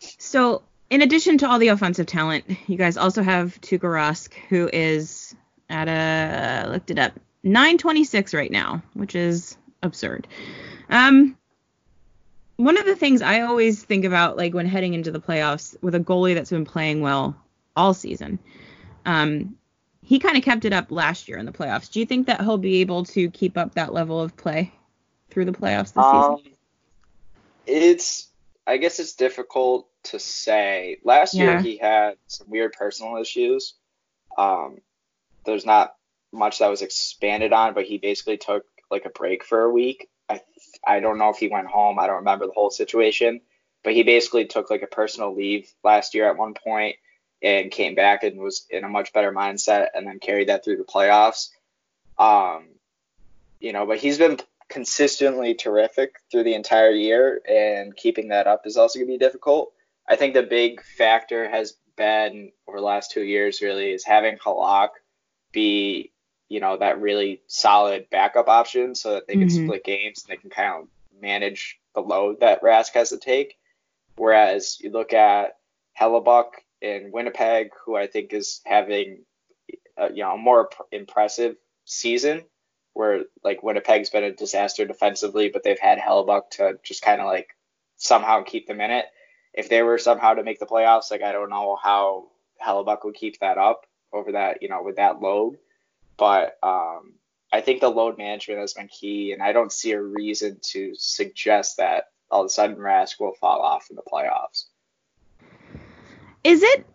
So, 0.00 0.62
in 0.90 1.02
addition 1.02 1.38
to 1.38 1.48
all 1.48 1.58
the 1.58 1.68
offensive 1.68 2.06
talent, 2.06 2.44
you 2.68 2.76
guys 2.76 2.96
also 2.96 3.22
have 3.22 3.60
Tuukka 3.60 3.80
Rask, 3.80 4.32
who 4.48 4.68
is 4.72 5.34
at 5.68 5.88
a 5.88 6.68
looked 6.70 6.90
it 6.90 6.98
up 6.98 7.12
926 7.42 8.34
right 8.34 8.50
now, 8.50 8.82
which 8.94 9.14
is 9.14 9.56
absurd. 9.82 10.26
Um, 10.88 11.36
one 12.56 12.78
of 12.78 12.86
the 12.86 12.96
things 12.96 13.20
I 13.20 13.42
always 13.42 13.82
think 13.82 14.04
about, 14.04 14.36
like 14.36 14.54
when 14.54 14.66
heading 14.66 14.94
into 14.94 15.10
the 15.10 15.20
playoffs, 15.20 15.76
with 15.82 15.94
a 15.94 16.00
goalie 16.00 16.34
that's 16.34 16.50
been 16.50 16.64
playing 16.64 17.00
well 17.00 17.36
all 17.74 17.92
season, 17.92 18.38
um, 19.04 19.56
he 20.02 20.18
kind 20.18 20.36
of 20.36 20.44
kept 20.44 20.64
it 20.64 20.72
up 20.72 20.90
last 20.90 21.28
year 21.28 21.36
in 21.36 21.46
the 21.46 21.52
playoffs. 21.52 21.90
Do 21.90 22.00
you 22.00 22.06
think 22.06 22.28
that 22.28 22.40
he'll 22.40 22.58
be 22.58 22.80
able 22.80 23.04
to 23.06 23.30
keep 23.30 23.58
up 23.58 23.74
that 23.74 23.92
level 23.92 24.20
of 24.20 24.36
play 24.36 24.72
through 25.30 25.44
the 25.44 25.52
playoffs 25.52 25.92
this 25.92 26.04
um, 26.04 26.38
season? 26.38 26.52
It's 27.66 28.28
I 28.66 28.78
guess 28.78 28.98
it's 28.98 29.14
difficult 29.14 29.88
to 30.06 30.18
say. 30.18 30.98
Last 31.04 31.34
yeah. 31.34 31.44
year 31.44 31.60
he 31.60 31.76
had 31.76 32.16
some 32.26 32.50
weird 32.50 32.72
personal 32.72 33.16
issues. 33.16 33.74
Um, 34.36 34.78
there's 35.44 35.66
not 35.66 35.94
much 36.32 36.58
that 36.58 36.70
was 36.70 36.82
expanded 36.82 37.52
on, 37.52 37.74
but 37.74 37.84
he 37.84 37.98
basically 37.98 38.36
took 38.36 38.64
like 38.90 39.04
a 39.04 39.10
break 39.10 39.44
for 39.44 39.62
a 39.62 39.70
week. 39.70 40.08
I 40.28 40.40
I 40.86 41.00
don't 41.00 41.18
know 41.18 41.30
if 41.30 41.38
he 41.38 41.48
went 41.48 41.68
home. 41.68 41.98
I 41.98 42.06
don't 42.06 42.16
remember 42.16 42.46
the 42.46 42.52
whole 42.52 42.70
situation, 42.70 43.40
but 43.82 43.94
he 43.94 44.02
basically 44.02 44.46
took 44.46 44.70
like 44.70 44.82
a 44.82 44.88
personal 44.88 45.34
leave 45.34 45.72
last 45.82 46.14
year 46.14 46.28
at 46.28 46.36
one 46.36 46.54
point 46.54 46.96
and 47.42 47.70
came 47.70 47.94
back 47.94 48.24
and 48.24 48.38
was 48.38 48.66
in 48.70 48.84
a 48.84 48.88
much 48.88 49.12
better 49.12 49.32
mindset 49.32 49.88
and 49.94 50.06
then 50.06 50.18
carried 50.18 50.48
that 50.48 50.64
through 50.64 50.76
the 50.76 50.84
playoffs. 50.84 51.50
Um, 52.18 52.64
you 53.60 53.72
know, 53.72 53.86
but 53.86 53.98
he's 53.98 54.18
been 54.18 54.38
consistently 54.68 55.54
terrific 55.54 56.16
through 56.30 56.44
the 56.44 56.54
entire 56.54 56.90
year, 56.90 57.40
and 57.48 57.96
keeping 57.96 58.28
that 58.28 58.46
up 58.46 58.66
is 58.66 58.76
also 58.76 58.98
going 58.98 59.08
to 59.08 59.14
be 59.14 59.18
difficult. 59.18 59.72
I 60.08 60.16
think 60.16 60.34
the 60.34 60.42
big 60.42 60.82
factor 60.82 61.48
has 61.48 61.74
been 61.96 62.52
over 62.68 62.78
the 62.78 62.84
last 62.84 63.10
two 63.10 63.22
years 63.22 63.62
really 63.62 63.90
is 63.90 64.04
having 64.04 64.36
Halak 64.38 64.90
be, 65.52 66.12
you 66.48 66.60
know, 66.60 66.76
that 66.76 67.00
really 67.00 67.42
solid 67.46 68.08
backup 68.10 68.48
option 68.48 68.94
so 68.94 69.14
that 69.14 69.26
they 69.26 69.34
can 69.34 69.48
mm-hmm. 69.48 69.66
split 69.66 69.84
games 69.84 70.24
and 70.24 70.32
they 70.32 70.40
can 70.40 70.50
kind 70.50 70.82
of 70.82 70.88
manage 71.20 71.78
the 71.94 72.00
load 72.00 72.40
that 72.40 72.62
Rask 72.62 72.92
has 72.94 73.10
to 73.10 73.18
take. 73.18 73.56
Whereas 74.16 74.78
you 74.80 74.90
look 74.90 75.12
at 75.12 75.56
Hellebuyck 75.98 76.50
in 76.80 77.10
Winnipeg, 77.12 77.70
who 77.84 77.96
I 77.96 78.06
think 78.06 78.32
is 78.32 78.60
having, 78.64 79.24
a, 79.96 80.10
you 80.10 80.22
know, 80.22 80.34
a 80.34 80.38
more 80.38 80.70
impressive 80.92 81.56
season 81.84 82.44
where 82.92 83.24
like 83.44 83.62
Winnipeg's 83.62 84.10
been 84.10 84.24
a 84.24 84.32
disaster 84.32 84.86
defensively, 84.86 85.50
but 85.50 85.62
they've 85.62 85.78
had 85.78 85.98
Hellebuyck 85.98 86.50
to 86.52 86.78
just 86.82 87.02
kind 87.02 87.20
of 87.20 87.26
like 87.26 87.48
somehow 87.96 88.42
keep 88.42 88.66
them 88.66 88.80
in 88.80 88.90
it. 88.90 89.06
If 89.56 89.68
they 89.68 89.82
were 89.82 89.98
somehow 89.98 90.34
to 90.34 90.44
make 90.44 90.60
the 90.60 90.66
playoffs, 90.66 91.10
like 91.10 91.22
I 91.22 91.32
don't 91.32 91.50
know 91.50 91.76
how 91.82 92.26
Hellebuyck 92.64 93.04
would 93.04 93.14
keep 93.14 93.40
that 93.40 93.58
up 93.58 93.86
over 94.12 94.32
that, 94.32 94.62
you 94.62 94.68
know, 94.68 94.82
with 94.82 94.96
that 94.96 95.20
load. 95.20 95.58
But 96.16 96.58
um, 96.62 97.14
I 97.52 97.60
think 97.60 97.80
the 97.80 97.88
load 97.88 98.18
management 98.18 98.60
has 98.60 98.74
been 98.74 98.88
key, 98.88 99.32
and 99.32 99.42
I 99.42 99.52
don't 99.52 99.72
see 99.72 99.92
a 99.92 100.00
reason 100.00 100.58
to 100.72 100.94
suggest 100.94 101.78
that 101.78 102.10
all 102.30 102.42
of 102.42 102.46
a 102.46 102.50
sudden 102.50 102.76
Rask 102.76 103.18
will 103.20 103.34
fall 103.34 103.60
off 103.60 103.88
in 103.90 103.96
the 103.96 104.02
playoffs. 104.02 104.64
Is 106.44 106.62
it 106.62 106.86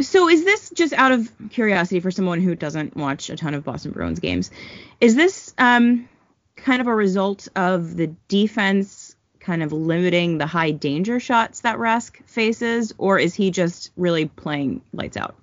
so 0.00 0.28
is 0.28 0.44
this 0.44 0.70
just 0.70 0.92
out 0.92 1.12
of 1.12 1.30
curiosity 1.50 2.00
for 2.00 2.10
someone 2.10 2.40
who 2.40 2.54
doesn't 2.54 2.96
watch 2.96 3.30
a 3.30 3.36
ton 3.36 3.54
of 3.54 3.64
Boston 3.64 3.92
Bruins 3.92 4.20
games? 4.20 4.50
Is 5.00 5.14
this 5.14 5.54
um, 5.58 6.08
kind 6.56 6.80
of 6.80 6.86
a 6.86 6.94
result 6.94 7.48
of 7.56 7.96
the 7.96 8.08
defense 8.28 9.07
kind 9.48 9.62
of 9.62 9.72
limiting 9.72 10.36
the 10.36 10.46
high 10.46 10.70
danger 10.70 11.18
shots 11.18 11.60
that 11.60 11.78
Rask 11.78 12.22
faces, 12.26 12.92
or 12.98 13.18
is 13.18 13.34
he 13.34 13.50
just 13.50 13.90
really 13.96 14.26
playing 14.26 14.82
lights 14.92 15.16
out? 15.16 15.36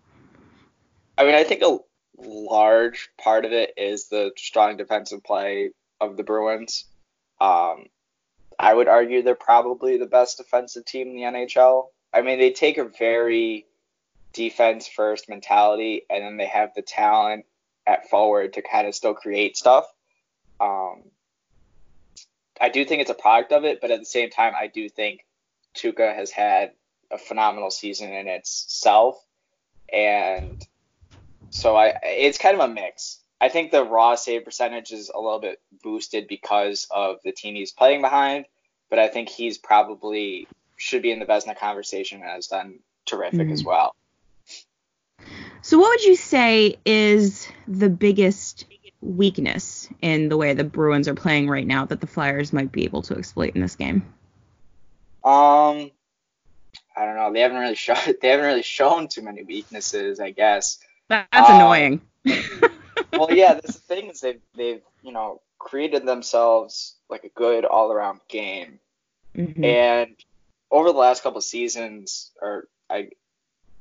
I 1.17 1.24
mean, 1.24 1.33
I 1.33 1.43
think 1.43 1.63
a 1.63 1.79
large 2.19 3.09
part 3.19 3.45
of 3.45 3.51
it 3.51 3.74
is 3.77 4.07
the 4.09 4.31
strong 4.38 4.77
defensive 4.77 5.24
play 5.24 5.71
of 6.00 6.17
the 6.17 6.24
Bruins. 6.24 6.85
Um, 7.41 7.88
I 8.59 8.75
would 8.75 8.88
argue 8.88 9.24
they're 9.24 9.33
probably 9.33 9.97
the 9.97 10.05
best 10.05 10.38
defensive 10.38 10.85
team 10.85 11.07
in 11.07 11.15
the 11.15 11.24
NHL. 11.24 11.88
I 12.13 12.21
mean, 12.21 12.38
they 12.38 12.51
take 12.51 12.77
a 12.77 12.85
very 12.85 13.65
defense 14.33 14.88
first 14.88 15.29
mentality, 15.29 16.03
and 16.12 16.24
then 16.24 16.38
they 16.38 16.45
have 16.45 16.75
the 16.75 16.83
talent 16.83 17.45
at 17.88 18.07
forward 18.12 18.53
to 18.53 18.62
kind 18.62 18.88
of 18.88 18.93
still 18.93 19.15
create 19.15 19.57
stuff. 19.57 19.88
Um, 20.59 21.05
I 22.59 22.69
do 22.69 22.85
think 22.85 23.01
it's 23.01 23.12
a 23.12 23.15
product 23.15 23.51
of 23.51 23.65
it, 23.65 23.81
but 23.81 23.91
at 23.91 24.00
the 24.00 24.05
same 24.05 24.29
time, 24.29 24.53
I 24.57 24.67
do 24.67 24.89
think 24.89 25.25
Tuukka 25.75 26.15
has 26.15 26.31
had 26.31 26.71
a 27.12 27.17
phenomenal 27.17 27.71
season 27.71 28.12
in 28.12 28.27
itself, 28.27 29.24
and 29.91 30.65
so 31.50 31.75
I 31.75 32.00
it's 32.03 32.38
kind 32.38 32.59
of 32.59 32.69
a 32.69 32.74
mix. 32.74 33.19
I 33.41 33.50
think 33.50 33.71
the 33.71 33.83
raw 33.83 34.15
save 34.15 34.45
percentage 34.45 34.91
is 34.91 35.12
a 35.13 35.19
little 35.19 35.39
bit 35.39 35.59
boosted 35.83 36.27
because 36.27 36.88
of 36.89 37.17
the 37.24 37.31
team 37.31 37.55
he's 37.55 37.74
playing 37.74 38.01
behind, 38.01 38.45
but 38.89 39.00
I 39.00 39.09
think 39.09 39.29
he's 39.29 39.57
probably 39.57 40.47
should 40.77 41.01
be 41.01 41.12
in 41.12 41.19
the 41.19 41.25
Vezina 41.25 41.57
conversation 41.57 42.21
and 42.21 42.29
has 42.29 42.47
done 42.47 42.79
terrific 43.05 43.41
mm-hmm. 43.41 43.53
as 43.53 43.63
well. 43.63 43.95
So, 45.62 45.77
what 45.79 45.89
would 45.89 46.03
you 46.03 46.15
say 46.15 46.75
is 46.85 47.47
the 47.67 47.89
biggest 47.89 48.65
weakness 49.05 49.88
in 50.01 50.29
the 50.29 50.38
way 50.38 50.53
the 50.53 50.63
Bruins 50.63 51.07
are 51.07 51.15
playing 51.15 51.47
right 51.50 51.65
now 51.65 51.85
that 51.85 52.01
the 52.01 52.07
Flyers 52.07 52.51
might 52.51 52.71
be 52.71 52.83
able 52.83 53.01
to 53.03 53.15
exploit 53.17 53.55
in 53.55 53.62
this 53.62 53.75
game? 53.75 53.97
Um, 55.24 55.91
I 56.95 57.05
don't 57.05 57.15
know. 57.15 57.31
They 57.33 57.41
haven't 57.41 57.57
really 57.57 57.75
shown 57.75 57.97
they 58.21 58.29
haven't 58.29 58.45
really 58.45 58.62
shown 58.63 59.07
too 59.07 59.21
many 59.21 59.43
weaknesses, 59.43 60.19
I 60.19 60.31
guess. 60.31 60.79
That's 61.09 61.50
um, 61.50 61.55
annoying. 61.55 62.01
well, 63.13 63.31
yeah, 63.31 63.53
the 63.53 63.71
thing 63.71 64.09
is 64.09 64.21
they've 64.21 64.41
they've 64.55 64.81
you 65.03 65.12
know 65.12 65.41
created 65.59 66.05
themselves 66.05 66.95
like 67.09 67.24
a 67.24 67.29
good 67.29 67.65
all 67.65 67.91
around 67.91 68.19
game, 68.27 68.79
mm-hmm. 69.35 69.63
and 69.63 70.15
over 70.71 70.91
the 70.91 70.97
last 70.97 71.24
couple 71.24 71.41
seasons, 71.41 72.31
or 72.41 72.67
I, 72.89 73.09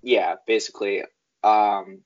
yeah, 0.03 0.37
basically 0.47 1.03
um, 1.43 2.01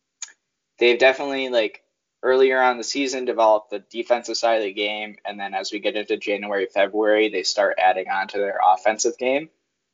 they've 0.79 0.99
definitely 0.99 1.49
like 1.49 1.83
earlier 2.23 2.61
on 2.61 2.79
the 2.79 2.85
season 2.85 3.25
develop 3.25 3.71
the 3.71 3.79
defensive 3.79 4.37
side 4.37 4.57
of 4.57 4.65
the 4.65 4.73
game, 4.73 5.17
and 5.25 5.39
then 5.39 5.55
as 5.55 5.73
we 5.73 5.79
get 5.79 5.97
into 5.97 6.17
January, 6.17 6.67
February, 6.67 7.29
they 7.29 7.43
start 7.43 7.79
adding 7.79 8.09
on 8.09 8.29
to 8.29 8.39
their 8.39 8.59
offensive 8.65 9.17
game. 9.19 9.49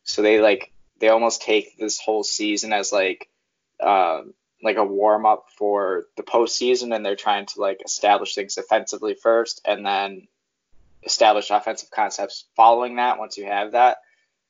So 0.05 0.23
they 0.23 0.41
like 0.41 0.73
they 0.99 1.09
almost 1.09 1.43
take 1.43 1.77
this 1.77 1.99
whole 2.01 2.25
season 2.25 2.73
as 2.73 2.93
like 2.93 3.29
um, 3.81 4.35
like 4.63 4.77
a 4.77 4.85
warm 4.85 5.27
up 5.27 5.47
for 5.57 6.07
the 6.17 6.23
postseason, 6.23 6.95
and 6.95 7.05
they're 7.05 7.17
trying 7.17 7.47
to 7.47 7.61
like 7.61 7.83
establish 7.85 8.35
things 8.35 8.55
defensively 8.55 9.15
first, 9.15 9.61
and 9.65 9.85
then 9.85 10.29
establish 11.05 11.51
offensive 11.51 11.91
concepts 11.91 12.47
following 12.57 12.97
that. 12.97 13.19
Once 13.19 13.37
you 13.37 13.45
have 13.45 13.73
that, 13.73 13.99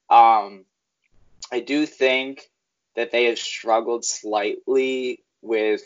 um, 0.08 0.64
I 1.50 1.60
do 1.60 1.86
think 1.86 2.48
that 2.94 3.10
they 3.10 3.24
have 3.24 3.38
struggled 3.38 4.04
slightly 4.04 5.24
with 5.42 5.82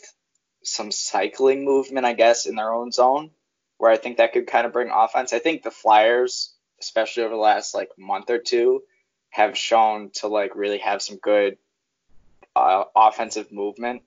some 0.63 0.91
cycling 0.91 1.65
movement, 1.65 2.05
I 2.05 2.13
guess, 2.13 2.45
in 2.45 2.55
their 2.55 2.71
own 2.73 2.91
zone, 2.91 3.31
where 3.77 3.91
I 3.91 3.97
think 3.97 4.17
that 4.17 4.33
could 4.33 4.47
kind 4.47 4.65
of 4.65 4.73
bring 4.73 4.89
offense. 4.89 5.33
I 5.33 5.39
think 5.39 5.63
the 5.63 5.71
Flyers, 5.71 6.53
especially 6.81 7.23
over 7.23 7.33
the 7.33 7.39
last 7.39 7.73
like 7.73 7.89
month 7.97 8.29
or 8.29 8.39
two, 8.39 8.83
have 9.29 9.57
shown 9.57 10.11
to 10.15 10.27
like 10.27 10.55
really 10.55 10.79
have 10.79 11.01
some 11.01 11.17
good 11.17 11.57
uh, 12.55 12.83
offensive 12.95 13.51
movement, 13.51 14.03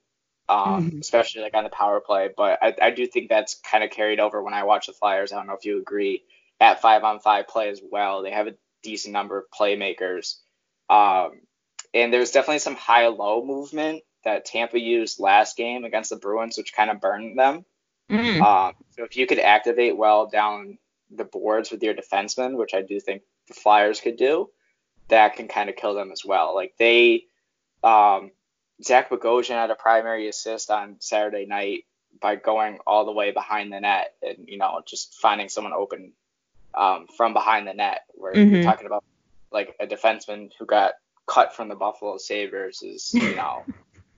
um, 0.49 0.88
mm-hmm. 0.88 0.99
especially 0.99 1.42
like 1.42 1.54
on 1.54 1.64
the 1.64 1.71
power 1.71 2.00
play. 2.00 2.28
But 2.37 2.59
I, 2.62 2.75
I 2.80 2.90
do 2.90 3.06
think 3.06 3.28
that's 3.28 3.54
kind 3.54 3.85
of 3.85 3.90
carried 3.90 4.21
over 4.21 4.42
when 4.42 4.54
I 4.54 4.64
watch 4.64 4.87
the 4.87 4.92
Flyers. 4.92 5.32
I 5.32 5.37
don't 5.37 5.47
know 5.47 5.54
if 5.54 5.64
you 5.64 5.78
agree 5.78 6.25
at 6.61 6.82
five 6.82 7.04
on 7.04 7.21
five 7.21 7.49
play 7.49 7.71
as 7.71 7.80
well. 7.90 8.23
They 8.23 8.30
have 8.30 8.47
a 8.47 8.54
decent 8.82 9.12
number 9.12 9.38
of 9.38 9.44
playmakers. 9.50 10.37
Um, 10.90 11.40
and 11.94 12.12
there's 12.12 12.30
definitely 12.30 12.59
some 12.59 12.76
high 12.76 13.06
low 13.09 13.44
movement 13.44 14.02
that 14.25 14.45
Tampa 14.45 14.79
used 14.79 15.21
last 15.21 15.57
game 15.57 15.85
against 15.85 16.11
the 16.11 16.17
Bruins, 16.17 16.57
which 16.57 16.75
kind 16.75 16.91
of 16.91 17.00
burned 17.00 17.38
them. 17.38 17.64
Mm. 18.11 18.41
Um, 18.41 18.75
so 18.91 19.05
if 19.05 19.17
you 19.17 19.26
could 19.26 19.38
activate 19.38 19.97
well 19.97 20.26
down 20.26 20.79
the 21.11 21.25
boards 21.25 21.71
with 21.71 21.83
your 21.83 21.95
defensemen, 21.95 22.57
which 22.57 22.75
I 22.75 22.83
do 22.83 23.00
think 23.00 23.23
the 23.49 23.55
Flyers 23.55 24.00
could 24.00 24.17
do, 24.17 24.50
that 25.09 25.37
can 25.37 25.49
kind 25.49 25.69
of 25.69 25.76
kill 25.76 25.95
them 25.95 26.12
as 26.12 26.25
well. 26.25 26.55
Like 26.55 26.75
they, 26.79 27.26
um, 27.83 28.31
Zach 28.83 29.11
Bogosian 29.11 29.55
had 29.55 29.71
a 29.71 29.75
primary 29.75 30.29
assist 30.29 30.71
on 30.71 30.97
Saturday 31.00 31.47
night 31.47 31.85
by 32.21 32.37
going 32.37 32.79
all 32.87 33.05
the 33.05 33.12
way 33.12 33.31
behind 33.31 33.73
the 33.73 33.81
net 33.81 34.14
and 34.23 34.47
you 34.47 34.59
know 34.59 34.83
just 34.87 35.14
finding 35.14 35.49
someone 35.49 35.73
open 35.73 36.12
um, 36.75 37.07
from 37.17 37.33
behind 37.33 37.67
the 37.67 37.75
net. 37.75 38.02
Where 38.14 38.33
mm-hmm. 38.33 38.55
you're 38.55 38.64
talking 38.64 38.87
about 38.87 39.05
like 39.50 39.75
a 39.81 39.87
defenseman 39.87 40.50
who 40.59 40.67
got 40.67 40.95
cut 41.26 41.55
from 41.55 41.69
the 41.69 41.75
Buffalo 41.75 42.19
Sabres 42.19 42.83
is, 42.83 43.12
you 43.14 43.35
know, 43.37 43.64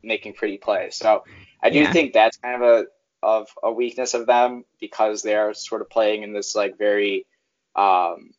making 0.04 0.34
pretty 0.34 0.58
plays. 0.58 0.96
So 0.96 1.24
I 1.62 1.70
do 1.70 1.80
yeah. 1.80 1.92
think 1.92 2.12
that's 2.12 2.36
kind 2.36 2.62
of 2.62 2.68
a 2.68 2.86
of 3.22 3.48
a 3.62 3.72
weakness 3.72 4.12
of 4.14 4.26
them 4.26 4.64
because 4.80 5.22
they 5.22 5.34
are 5.34 5.54
sort 5.54 5.80
of 5.80 5.88
playing 5.88 6.22
in 6.22 6.32
this 6.32 6.54
like 6.54 6.76
very 6.76 7.26
um 7.74 8.30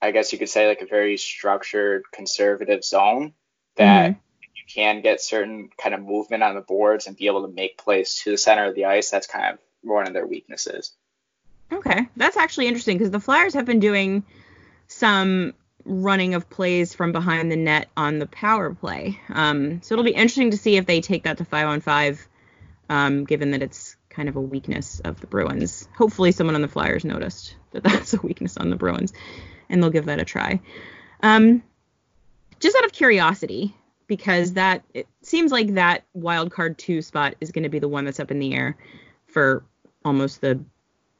I 0.00 0.10
guess 0.10 0.32
you 0.32 0.38
could 0.38 0.48
say 0.48 0.68
like 0.68 0.82
a 0.82 0.86
very 0.86 1.16
structured 1.16 2.04
conservative 2.12 2.84
zone 2.84 3.34
that 3.76 4.10
mm-hmm. 4.10 4.18
you 4.54 4.62
can 4.68 5.00
get 5.00 5.20
certain 5.20 5.70
kind 5.80 5.94
of 5.94 6.02
movement 6.02 6.42
on 6.42 6.54
the 6.54 6.60
boards 6.60 7.06
and 7.06 7.16
be 7.16 7.26
able 7.26 7.46
to 7.46 7.52
make 7.52 7.78
plays 7.78 8.20
to 8.22 8.30
the 8.30 8.38
center 8.38 8.66
of 8.66 8.74
the 8.74 8.84
ice. 8.84 9.10
That's 9.10 9.26
kind 9.26 9.54
of 9.54 9.58
one 9.82 10.06
of 10.06 10.12
their 10.12 10.26
weaknesses. 10.26 10.92
Okay, 11.72 12.08
that's 12.16 12.36
actually 12.36 12.66
interesting 12.66 12.96
because 12.96 13.10
the 13.10 13.20
Flyers 13.20 13.54
have 13.54 13.66
been 13.66 13.80
doing 13.80 14.24
some 14.86 15.54
running 15.88 16.34
of 16.34 16.48
plays 16.50 16.94
from 16.94 17.12
behind 17.12 17.50
the 17.50 17.56
net 17.56 17.88
on 17.96 18.18
the 18.18 18.26
power 18.26 18.72
play. 18.74 19.18
Um, 19.30 19.82
so 19.82 19.94
it'll 19.94 20.04
be 20.04 20.12
interesting 20.12 20.50
to 20.52 20.58
see 20.58 20.76
if 20.76 20.86
they 20.86 21.00
take 21.00 21.24
that 21.24 21.38
to 21.38 21.44
five 21.44 21.66
on 21.66 21.80
five 21.80 22.28
um, 22.88 23.24
given 23.24 23.52
that 23.52 23.62
it's 23.62 23.96
kind 24.08 24.28
of 24.28 24.36
a 24.36 24.40
weakness 24.40 25.00
of 25.00 25.20
the 25.20 25.26
Bruins. 25.26 25.88
Hopefully, 25.96 26.32
someone 26.32 26.54
on 26.54 26.62
the 26.62 26.68
Flyers 26.68 27.04
noticed 27.04 27.54
that 27.72 27.82
that's 27.84 28.14
a 28.14 28.20
weakness 28.20 28.56
on 28.56 28.70
the 28.70 28.76
Bruins, 28.76 29.12
and 29.68 29.82
they'll 29.82 29.90
give 29.90 30.06
that 30.06 30.20
a 30.20 30.24
try. 30.24 30.60
Um, 31.22 31.62
just 32.60 32.76
out 32.76 32.84
of 32.84 32.92
curiosity, 32.92 33.74
because 34.06 34.54
that 34.54 34.82
it 34.94 35.06
seems 35.22 35.52
like 35.52 35.74
that 35.74 36.04
wild 36.14 36.50
card 36.50 36.78
two 36.78 37.02
spot 37.02 37.34
is 37.40 37.52
going 37.52 37.64
to 37.64 37.68
be 37.68 37.78
the 37.78 37.88
one 37.88 38.04
that's 38.04 38.20
up 38.20 38.30
in 38.30 38.38
the 38.38 38.54
air 38.54 38.76
for 39.26 39.64
almost 40.04 40.40
the 40.40 40.60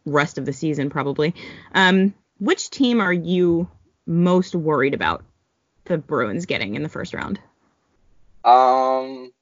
rest 0.05 0.39
of 0.39 0.47
the 0.47 0.53
season, 0.53 0.91
probably. 0.91 1.35
Um, 1.75 2.15
which 2.39 2.71
team 2.71 3.01
are 3.01 3.13
you 3.13 3.69
most 4.09 4.55
worried 4.55 4.95
about 4.95 5.25
the 5.85 5.99
Bruins 5.99 6.47
getting 6.47 6.75
in 6.75 6.83
the 6.83 6.89
first 6.89 7.15
round? 7.15 7.39
Um, 8.45 9.33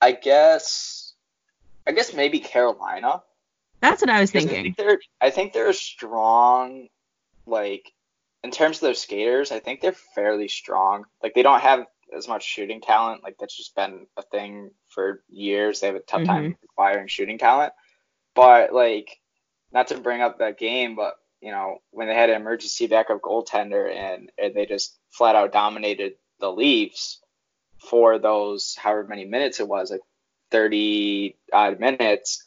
I 0.00 0.12
guess, 0.12 1.14
I 1.86 1.92
guess 1.92 2.12
maybe 2.14 2.38
Carolina. 2.40 3.22
That's 3.80 4.02
what 4.02 4.10
I 4.10 4.20
was 4.20 4.30
'Cause 4.30 4.44
I 4.44 4.48
thinking. 4.48 4.64
think 4.64 4.76
they're, 4.76 5.00
I 5.20 5.30
think 5.30 5.52
they're 5.52 5.68
a 5.68 5.74
strong, 5.74 6.88
like, 7.46 7.92
in 8.44 8.50
terms 8.50 8.76
of 8.76 8.82
their 8.82 8.94
skaters. 8.94 9.50
I 9.50 9.60
think 9.60 9.80
they're 9.80 9.92
fairly 9.92 10.48
strong. 10.48 11.04
Like 11.22 11.34
they 11.34 11.42
don't 11.42 11.60
have 11.60 11.86
as 12.16 12.28
much 12.28 12.44
shooting 12.44 12.80
talent. 12.80 13.24
Like 13.24 13.36
that's 13.38 13.56
just 13.56 13.74
been 13.74 14.06
a 14.16 14.22
thing 14.22 14.70
for 14.88 15.22
years. 15.28 15.80
They 15.80 15.88
have 15.88 15.96
a 15.96 16.00
tough 16.00 16.24
time 16.24 16.56
acquiring 16.64 17.08
shooting 17.08 17.38
talent. 17.38 17.72
But 18.34 18.72
like, 18.72 19.18
not 19.72 19.88
to 19.88 19.98
bring 19.98 20.20
up 20.20 20.38
that 20.38 20.58
game, 20.58 20.94
but 20.94 21.14
you 21.40 21.50
know 21.50 21.78
when 21.90 22.08
they 22.08 22.14
had 22.14 22.30
an 22.30 22.40
emergency 22.40 22.86
backup 22.86 23.20
goaltender 23.20 23.90
and 23.94 24.30
and 24.38 24.54
they 24.54 24.66
just 24.66 24.98
flat 25.10 25.36
out 25.36 25.52
dominated 25.52 26.14
the 26.40 26.50
Leafs 26.50 27.20
for 27.78 28.18
those 28.18 28.74
however 28.78 29.04
many 29.06 29.24
minutes 29.24 29.60
it 29.60 29.68
was, 29.68 29.90
like 29.90 30.00
30 30.50 31.36
odd 31.52 31.80
minutes. 31.80 32.44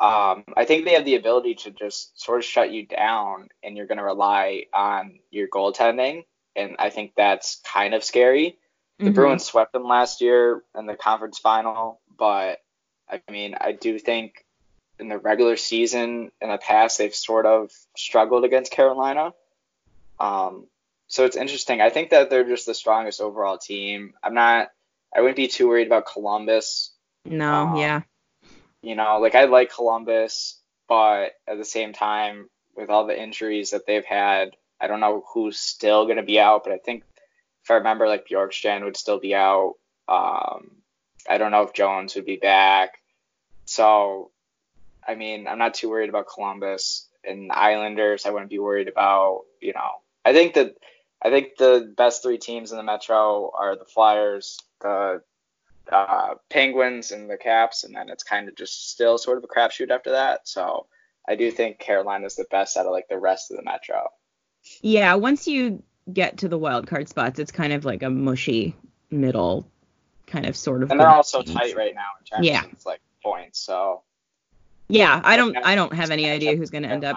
Um, 0.00 0.44
I 0.56 0.64
think 0.64 0.84
they 0.84 0.94
have 0.94 1.04
the 1.04 1.14
ability 1.14 1.54
to 1.56 1.70
just 1.70 2.20
sort 2.20 2.38
of 2.38 2.44
shut 2.44 2.72
you 2.72 2.86
down, 2.86 3.48
and 3.62 3.76
you're 3.76 3.86
going 3.86 3.98
to 3.98 4.04
rely 4.04 4.64
on 4.74 5.20
your 5.30 5.48
goaltending, 5.48 6.24
and 6.56 6.76
I 6.78 6.90
think 6.90 7.12
that's 7.16 7.60
kind 7.64 7.94
of 7.94 8.02
scary. 8.02 8.58
The 8.98 9.10
Mhm. 9.10 9.14
Bruins 9.14 9.44
swept 9.44 9.72
them 9.72 9.84
last 9.84 10.20
year 10.20 10.64
in 10.76 10.86
the 10.86 10.96
conference 10.96 11.38
final, 11.38 12.00
but 12.16 12.60
I 13.08 13.22
mean, 13.30 13.54
I 13.60 13.72
do 13.72 13.98
think 13.98 14.44
in 15.02 15.08
the 15.08 15.18
regular 15.18 15.56
season 15.56 16.30
in 16.40 16.48
the 16.48 16.58
past 16.58 16.96
they've 16.96 17.14
sort 17.14 17.44
of 17.44 17.70
struggled 17.96 18.44
against 18.44 18.72
Carolina. 18.72 19.34
Um, 20.18 20.66
so 21.08 21.24
it's 21.24 21.36
interesting. 21.36 21.80
I 21.80 21.90
think 21.90 22.10
that 22.10 22.30
they're 22.30 22.48
just 22.48 22.64
the 22.64 22.74
strongest 22.74 23.20
overall 23.20 23.58
team. 23.58 24.14
I'm 24.22 24.34
not. 24.34 24.70
I 25.14 25.20
wouldn't 25.20 25.36
be 25.36 25.48
too 25.48 25.68
worried 25.68 25.86
about 25.86 26.06
Columbus. 26.06 26.92
No, 27.24 27.52
Um, 27.52 27.76
yeah. 27.76 28.00
You 28.80 28.94
know, 28.94 29.18
like 29.18 29.34
I 29.34 29.44
like 29.44 29.74
Columbus, 29.74 30.58
but 30.88 31.32
at 31.46 31.58
the 31.58 31.64
same 31.64 31.92
time, 31.92 32.48
with 32.74 32.88
all 32.88 33.06
the 33.06 33.20
injuries 33.20 33.70
that 33.70 33.86
they've 33.86 34.04
had, 34.04 34.56
I 34.80 34.86
don't 34.86 35.00
know 35.00 35.24
who's 35.32 35.58
still 35.58 36.04
going 36.06 36.16
to 36.16 36.22
be 36.22 36.40
out, 36.40 36.64
but 36.64 36.72
I 36.72 36.78
think 36.78 37.04
if 37.62 37.70
I 37.70 37.74
remember, 37.74 38.08
like 38.08 38.26
Bjorkstrand 38.26 38.82
would 38.84 38.96
still 38.96 39.20
be 39.20 39.34
out. 39.34 39.74
Um, 40.08 40.82
I 41.28 41.38
don't 41.38 41.52
know 41.52 41.62
if 41.62 41.74
Jones 41.74 42.14
would 42.14 42.26
be 42.26 42.36
back. 42.36 42.94
So, 43.64 44.30
I 45.06 45.14
mean, 45.14 45.46
I'm 45.46 45.58
not 45.58 45.74
too 45.74 45.90
worried 45.90 46.08
about 46.08 46.28
Columbus 46.32 47.08
and 47.24 47.50
the 47.50 47.58
Islanders. 47.58 48.26
I 48.26 48.30
wouldn't 48.30 48.50
be 48.50 48.58
worried 48.58 48.88
about, 48.88 49.42
you 49.60 49.72
know, 49.72 49.90
I 50.24 50.32
think 50.32 50.54
that 50.54 50.76
I 51.22 51.30
think 51.30 51.56
the 51.58 51.92
best 51.96 52.22
three 52.22 52.38
teams 52.38 52.72
in 52.72 52.76
the 52.76 52.82
Metro 52.82 53.50
are 53.56 53.76
the 53.76 53.84
Flyers, 53.84 54.58
the 54.80 55.22
uh, 55.90 56.34
Penguins, 56.50 57.12
and 57.12 57.30
the 57.30 57.36
Caps, 57.36 57.84
and 57.84 57.94
then 57.94 58.08
it's 58.08 58.24
kind 58.24 58.48
of 58.48 58.56
just 58.56 58.90
still 58.90 59.18
sort 59.18 59.38
of 59.38 59.44
a 59.44 59.48
crapshoot 59.48 59.90
after 59.90 60.12
that. 60.12 60.48
So 60.48 60.86
I 61.28 61.36
do 61.36 61.50
think 61.50 61.78
Carolina's 61.78 62.36
the 62.36 62.46
best 62.50 62.76
out 62.76 62.86
of 62.86 62.92
like 62.92 63.08
the 63.08 63.18
rest 63.18 63.50
of 63.50 63.56
the 63.56 63.62
Metro. 63.62 64.08
Yeah, 64.80 65.14
once 65.14 65.46
you 65.46 65.82
get 66.12 66.38
to 66.38 66.48
the 66.48 66.58
wild 66.58 66.86
card 66.86 67.08
spots, 67.08 67.38
it's 67.38 67.52
kind 67.52 67.72
of 67.72 67.84
like 67.84 68.02
a 68.02 68.10
mushy 68.10 68.74
middle 69.10 69.66
kind 70.26 70.46
of 70.46 70.56
sort 70.56 70.82
of. 70.82 70.90
And 70.90 70.98
they're 70.98 71.08
also 71.08 71.42
teams. 71.42 71.56
tight 71.56 71.76
right 71.76 71.94
now 71.94 72.08
in 72.20 72.24
terms 72.24 72.46
Yeah. 72.46 72.64
of 72.64 72.86
like 72.86 73.00
points. 73.22 73.60
So 73.60 74.02
Yeah, 74.92 75.22
I 75.24 75.36
don't 75.38 75.56
I 75.56 75.74
don't 75.74 75.94
have 75.94 76.10
any 76.10 76.28
idea 76.28 76.54
who's 76.54 76.68
going 76.68 76.82
to 76.82 76.88
end 76.90 77.04
up. 77.04 77.16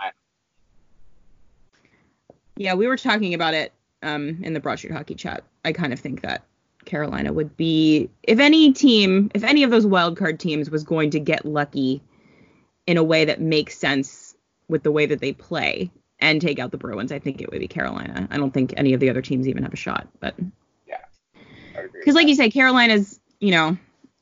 Yeah, 2.56 2.74
we 2.74 2.88
were 2.88 2.96
talking 2.96 3.34
about 3.34 3.54
it 3.54 3.74
um, 4.02 4.40
in 4.44 4.54
the 4.54 4.62
Broad 4.62 4.78
Street 4.78 4.94
Hockey 4.94 5.16
chat. 5.16 5.44
I 5.66 5.74
kind 5.74 5.92
of 5.92 6.00
think 6.00 6.22
that 6.22 6.46
Carolina 6.86 7.34
would 7.34 7.58
be, 7.58 8.10
if 8.24 8.40
any 8.40 8.72
team, 8.72 9.30
if 9.36 9.44
any 9.44 9.64
of 9.64 9.72
those 9.72 9.86
wild 9.86 10.18
card 10.18 10.40
teams 10.40 10.70
was 10.70 10.86
going 10.86 11.10
to 11.12 11.20
get 11.20 11.44
lucky 11.44 12.02
in 12.88 12.96
a 12.96 13.04
way 13.04 13.26
that 13.26 13.42
makes 13.42 13.78
sense 13.78 14.36
with 14.70 14.84
the 14.84 14.92
way 14.92 15.06
that 15.06 15.20
they 15.20 15.34
play 15.34 15.92
and 16.20 16.42
take 16.42 16.60
out 16.60 16.72
the 16.72 16.78
Bruins, 16.78 17.12
I 17.12 17.20
think 17.20 17.42
it 17.42 17.52
would 17.52 17.60
be 17.60 17.68
Carolina. 17.68 18.26
I 18.32 18.38
don't 18.38 18.54
think 18.54 18.74
any 18.78 18.94
of 18.94 19.02
the 19.02 19.10
other 19.10 19.22
teams 19.22 19.50
even 19.50 19.64
have 19.64 19.74
a 19.74 19.78
shot, 19.78 20.08
but 20.22 20.34
yeah. 20.88 21.00
because 21.74 22.16
like 22.16 22.24
that. 22.24 22.30
you 22.30 22.36
say, 22.36 22.50
Carolina's 22.50 23.20
you 23.42 23.52
know 23.52 23.78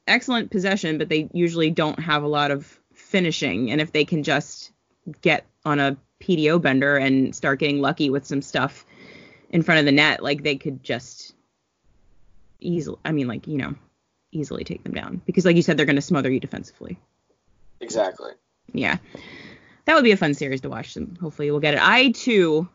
excellent 0.07 0.49
possession, 0.49 0.97
but 0.97 1.09
they 1.09 1.29
usually 1.33 1.69
don't 1.69 1.99
have 1.99 2.23
a 2.23 2.27
lot 2.27 2.49
of 2.49 2.79
finishing, 3.13 3.69
and 3.69 3.79
if 3.79 3.91
they 3.91 4.05
can 4.05 4.23
just 4.23 4.71
get 5.21 5.45
on 5.63 5.79
a 5.79 5.95
PDO 6.19 6.59
bender 6.59 6.97
and 6.97 7.35
start 7.35 7.59
getting 7.59 7.79
lucky 7.79 8.09
with 8.09 8.25
some 8.25 8.41
stuff 8.41 8.87
in 9.51 9.61
front 9.61 9.79
of 9.79 9.85
the 9.85 9.91
net, 9.91 10.23
like 10.23 10.41
they 10.41 10.55
could 10.55 10.83
just 10.83 11.35
easily, 12.59 12.97
I 13.05 13.11
mean, 13.11 13.27
like 13.27 13.45
you 13.47 13.59
know, 13.59 13.75
easily 14.31 14.63
take 14.63 14.83
them 14.83 14.95
down 14.95 15.21
because 15.27 15.45
like 15.45 15.55
you 15.55 15.61
said, 15.61 15.77
they're 15.77 15.85
going 15.85 15.95
to 15.95 16.01
smother 16.01 16.31
you 16.31 16.39
defensively. 16.39 16.97
exactly. 17.79 18.31
Yeah, 18.73 18.97
that 19.85 19.93
would 19.93 20.03
be 20.03 20.11
a 20.11 20.17
fun 20.17 20.33
series 20.33 20.61
to 20.61 20.69
watch. 20.69 20.95
And 20.95 21.15
hopefully 21.19 21.51
we'll 21.51 21.59
get 21.59 21.75
it. 21.75 21.81
I 21.83 22.11
too 22.11 22.67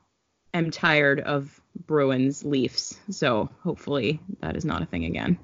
am 0.54 0.70
tired 0.70 1.18
of 1.18 1.60
Bruins 1.84 2.44
Leafs, 2.44 2.96
so 3.10 3.50
hopefully 3.64 4.20
that 4.40 4.56
is 4.56 4.64
not 4.64 4.82
a 4.82 4.86
thing 4.86 5.04
again. 5.04 5.36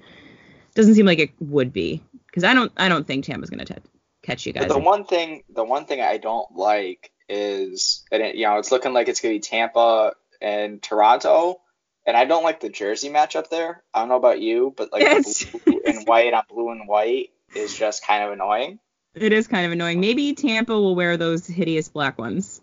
Doesn't 0.77 0.95
seem 0.95 1.07
like 1.07 1.19
it 1.19 1.33
would 1.41 1.73
be 1.73 2.01
because 2.27 2.45
I 2.45 2.55
don't 2.55 2.71
I 2.77 2.89
don't 2.89 3.09
think 3.09 3.25
Tampa's 3.25 3.51
gonna 3.51 3.65
t- 3.65 3.75
catch 4.25 4.47
you 4.47 4.53
guys. 4.53 4.65
But 4.67 4.73
the 4.75 4.79
one 4.79 5.05
thing, 5.05 5.43
the 5.49 5.65
one 5.65 5.87
thing 5.87 6.01
I 6.01 6.19
don't 6.19 6.55
like 6.55 7.11
is 7.29 8.03
that 8.11 8.21
it, 8.21 8.35
you 8.35 8.47
know 8.47 8.59
it's 8.59 8.73
looking 8.73 8.93
like 8.93 9.09
it's 9.09 9.21
gonna 9.21 9.35
be 9.35 9.41
Tampa 9.41 10.15
and 10.41 10.83
Toronto, 10.83 11.61
and 12.07 12.17
I 12.17 12.25
don't 12.25 12.45
like 12.45 12.61
the 12.61 12.69
jersey 12.69 13.11
matchup 13.11 13.49
there. 13.51 13.83
I 13.93 14.01
don't 14.01 14.09
know 14.09 14.17
about 14.17 14.41
you, 14.41 14.75
but 14.77 14.93
like 14.93 15.03
Yes. 15.03 15.45
blue 15.45 15.81
and 15.87 16.07
white 16.07 16.35
on 16.35 16.43
blue 16.49 16.71
and 16.71 16.87
white 16.89 17.31
is 17.55 17.75
just 17.75 18.05
kind 18.07 18.25
of 18.25 18.33
annoying. 18.33 18.79
it 19.15 19.33
is 19.33 19.47
kind 19.47 19.65
of 19.65 19.73
annoying. 19.73 20.01
Maybe 20.01 20.35
Tampa 20.35 20.73
will 20.73 20.95
wear 20.97 21.17
those 21.17 21.47
hideous 21.47 21.89
black 21.89 22.19
ones. 22.19 22.61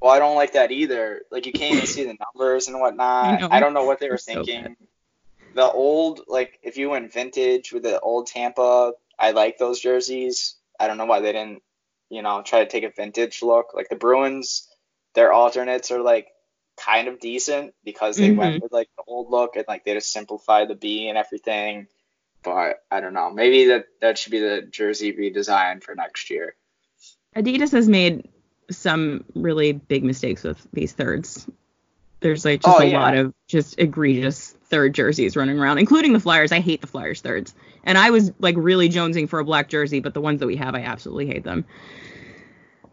Well, 0.00 0.12
I 0.12 0.18
don't 0.18 0.36
like 0.36 0.52
that 0.54 0.70
either. 0.70 1.22
Like 1.30 1.46
you 1.46 1.52
can't 1.52 1.74
even 1.74 1.86
see 1.86 2.04
the 2.04 2.16
numbers 2.34 2.68
and 2.68 2.80
whatnot. 2.80 3.42
I. 3.42 3.56
I, 3.56 3.60
don't 3.60 3.74
know 3.74 3.84
what 3.84 3.98
they 4.00 4.06
were 4.06 4.12
They're 4.24 4.34
so 4.36 4.44
thinking. 4.44 4.76
the 5.54 5.68
old, 5.70 6.22
like 6.28 6.58
if 6.62 6.78
you 6.78 6.88
went 6.90 7.12
vintage 7.12 7.72
with 7.72 7.82
the 7.82 8.00
old 8.00 8.28
Tampa, 8.28 8.92
I 9.18 9.32
like 9.32 9.58
those 9.58 9.78
jerseys. 9.80 10.54
I 10.80 10.88
don't 10.88 10.98
know 10.98 11.06
why 11.06 11.20
they 11.20 11.32
didn't, 11.32 11.62
you 12.10 12.22
know, 12.22 12.42
try 12.42 12.60
to 12.64 12.70
take 12.70 12.84
a 12.84 12.90
vintage 12.96 13.42
look. 13.42 13.74
Like 13.74 13.90
the 13.90 13.96
Bruins, 13.96 14.68
their 15.14 15.32
alternates 15.32 15.92
are 15.92 16.00
like 16.02 16.28
kind 16.78 17.08
of 17.08 17.20
decent 17.20 17.74
because 17.84 18.18
they 18.18 18.32
Mm-hmm. 18.32 18.38
went 18.38 18.60
with 18.62 18.72
like 18.72 18.88
the 18.98 19.04
old 19.06 19.30
look 19.30 19.56
and 19.56 19.66
like 19.68 19.84
they 19.84 19.94
just 19.94 20.12
simplified 20.12 20.68
the 20.68 20.76
B 20.76 21.08
and 21.08 21.18
everything. 21.18 21.88
But 22.44 22.82
I 22.90 23.00
don't 23.00 23.14
know. 23.14 23.30
Maybe 23.30 23.66
that 23.66 23.86
that 24.00 24.18
should 24.18 24.32
be 24.32 24.40
the 24.40 24.62
jersey 24.70 25.12
redesign 25.12 25.82
for 25.84 25.94
next 25.94 26.30
year. 26.30 26.56
Adidas 27.36 27.72
has 27.72 27.88
made 27.88 28.28
some 28.70 29.24
really 29.34 29.72
big 29.72 30.04
mistakes 30.04 30.44
with 30.44 30.66
these 30.72 30.92
thirds. 30.92 31.46
There's 32.20 32.44
like 32.44 32.62
just 32.62 32.78
Oh, 32.80 32.82
a 32.82 32.86
yeah. 32.86 33.00
lot 33.00 33.16
of 33.16 33.34
just 33.48 33.78
egregious 33.78 34.50
third 34.64 34.94
jerseys 34.94 35.36
running 35.36 35.58
around, 35.58 35.78
including 35.78 36.12
the 36.12 36.20
Flyers. 36.20 36.52
I 36.52 36.60
hate 36.60 36.80
the 36.80 36.86
Flyers 36.86 37.20
thirds. 37.20 37.54
And 37.82 37.96
I 37.96 38.10
was 38.10 38.32
like 38.38 38.54
really 38.58 38.88
jonesing 38.88 39.28
for 39.28 39.38
a 39.38 39.44
black 39.44 39.68
jersey, 39.68 40.00
but 40.00 40.14
the 40.14 40.20
ones 40.20 40.40
that 40.40 40.46
we 40.46 40.56
have, 40.56 40.74
I 40.74 40.82
absolutely 40.82 41.26
hate 41.26 41.44
them. 41.44 41.64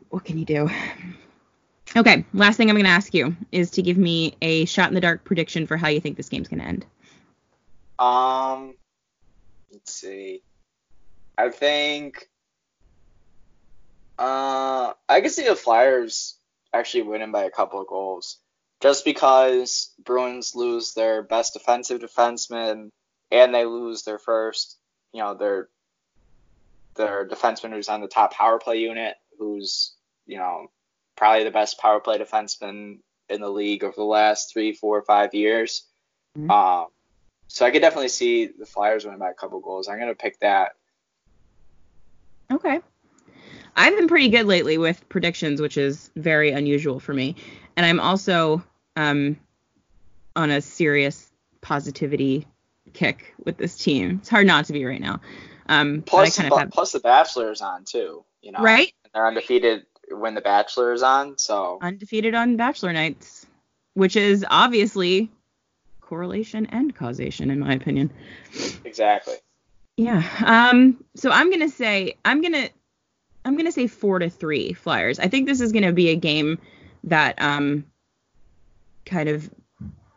What 0.10 0.24
can 0.24 0.38
you 0.38 0.46
do? 0.46 0.70
Okay, 1.96 2.26
last 2.34 2.58
thing 2.58 2.70
I'm 2.70 2.76
going 2.76 2.86
to 2.86 2.92
ask 2.92 3.13
you 3.13 3.36
is 3.52 3.72
to 3.72 3.82
give 3.82 3.98
me 3.98 4.36
a 4.42 4.66
shot 4.66 4.90
in 4.90 4.96
the 4.96 5.02
dark 5.02 5.24
prediction 5.24 5.68
for 5.68 5.78
how 5.78 5.88
you 5.90 6.00
think 6.00 6.18
this 6.18 6.30
game's 6.30 6.48
going 6.48 6.60
to 6.60 6.66
end. 6.66 6.86
Um, 8.00 8.76
let's 9.72 9.94
see. 9.94 10.42
I 11.38 11.50
think. 11.50 12.28
Uh, 14.20 14.94
I 15.08 15.22
could 15.22 15.32
see 15.32 15.48
the 15.48 15.56
Flyers 15.56 16.38
actually 16.74 17.04
winning 17.04 17.32
by 17.32 17.44
a 17.44 17.52
couple 17.52 17.80
of 17.80 17.88
goals, 17.88 18.38
just 18.82 19.06
because 19.06 19.94
Bruins 20.04 20.56
lose 20.56 20.94
their 20.94 21.24
best 21.24 21.54
defensive 21.54 22.02
defenseman 22.02 22.92
and 23.32 23.54
they 23.54 23.66
lose 23.66 24.04
their 24.04 24.20
first, 24.20 24.78
you 25.13 25.22
know, 25.22 25.34
their 25.34 25.70
their 26.96 27.28
defenseman 27.28 27.72
who's 27.72 27.90
on 27.90 28.02
the 28.02 28.08
top 28.08 28.34
power 28.34 28.60
play 28.60 28.80
unit, 28.80 29.16
who's 29.38 29.94
you 30.26 30.38
know 30.38 30.68
probably 31.16 31.44
the 31.44 31.52
best 31.52 31.80
power 31.80 32.00
play 32.00 32.18
defenseman 32.18 33.00
in 33.30 33.42
the 33.42 33.50
league 33.50 33.84
over 33.84 33.96
the 33.96 34.04
last 34.04 34.54
three, 34.54 34.74
four, 34.74 35.02
five 35.02 35.34
years. 35.34 35.86
Mhm. 36.38 36.50
Um, 36.50 36.88
so 37.48 37.66
I 37.66 37.72
could 37.72 37.82
definitely 37.82 38.10
see 38.10 38.48
the 38.48 38.66
Flyers 38.66 39.06
winning 39.06 39.20
by 39.20 39.32
a 39.32 39.34
couple 39.34 39.60
goals. 39.60 39.88
I'm 39.88 40.00
gonna 40.00 40.16
pick 40.16 40.40
that. 40.40 40.76
Okay. 42.52 42.82
I've 43.78 43.96
been 43.96 44.08
pretty 44.08 44.30
good 44.30 44.48
lately 44.48 44.78
with 44.78 45.08
predictions, 45.08 45.62
which 45.62 45.78
is 45.78 46.10
very 46.16 46.52
unusual 46.52 47.00
for 47.00 47.13
me. 47.13 47.36
And 47.78 47.86
I'm 47.86 48.00
also 48.00 48.63
um, 48.96 49.38
on 50.36 50.50
a 50.50 50.62
serious 50.62 51.32
positivity 51.62 52.48
kick 52.94 53.36
with 53.46 53.58
this 53.58 53.78
team. 53.78 54.18
It's 54.20 54.30
hard 54.30 54.48
not 54.48 54.66
to 54.66 54.74
be 54.74 54.84
right 54.84 55.00
now. 55.00 55.22
Um, 55.70 56.02
plus, 56.02 56.38
kind 56.38 56.52
of 56.52 56.58
have... 56.58 56.72
plus 56.72 56.92
the 56.92 57.00
Bachelor 57.00 57.52
is 57.52 57.62
on 57.62 57.84
too. 57.86 58.24
You 58.42 58.52
know, 58.52 58.60
right? 58.60 58.94
they're 59.13 59.28
undefeated 59.28 59.86
when 60.10 60.34
the 60.34 60.42
Bachelor 60.42 60.94
is 60.94 61.04
on. 61.04 61.38
So 61.38 61.80
undefeated 61.82 62.36
on 62.36 62.56
Bachelor 62.56 62.94
nights, 62.94 63.46
which 63.94 64.16
is 64.16 64.46
obviously 64.50 65.30
correlation 66.02 66.66
and 66.68 66.96
causation, 66.96 67.52
in 67.52 67.60
my 67.60 67.74
opinion. 67.74 68.12
Exactly. 68.86 69.36
Yeah. 69.98 70.24
Um. 70.46 71.04
So 71.16 71.32
I'm 71.32 71.52
gonna 71.52 71.70
say 71.70 72.16
I'm 72.24 72.42
gonna 72.42 72.70
I'm 73.48 73.56
gonna 73.56 73.72
say 73.72 73.88
four 73.88 74.20
to 74.20 74.30
three 74.30 74.74
Flyers. 74.74 75.20
I 75.20 75.30
think 75.30 75.48
this 75.48 75.62
is 75.62 75.72
gonna 75.72 75.94
be 75.94 76.10
a 76.10 76.18
game 76.18 76.60
that 77.06 77.42
um 77.42 77.86
kind 79.06 79.30
of 79.30 79.50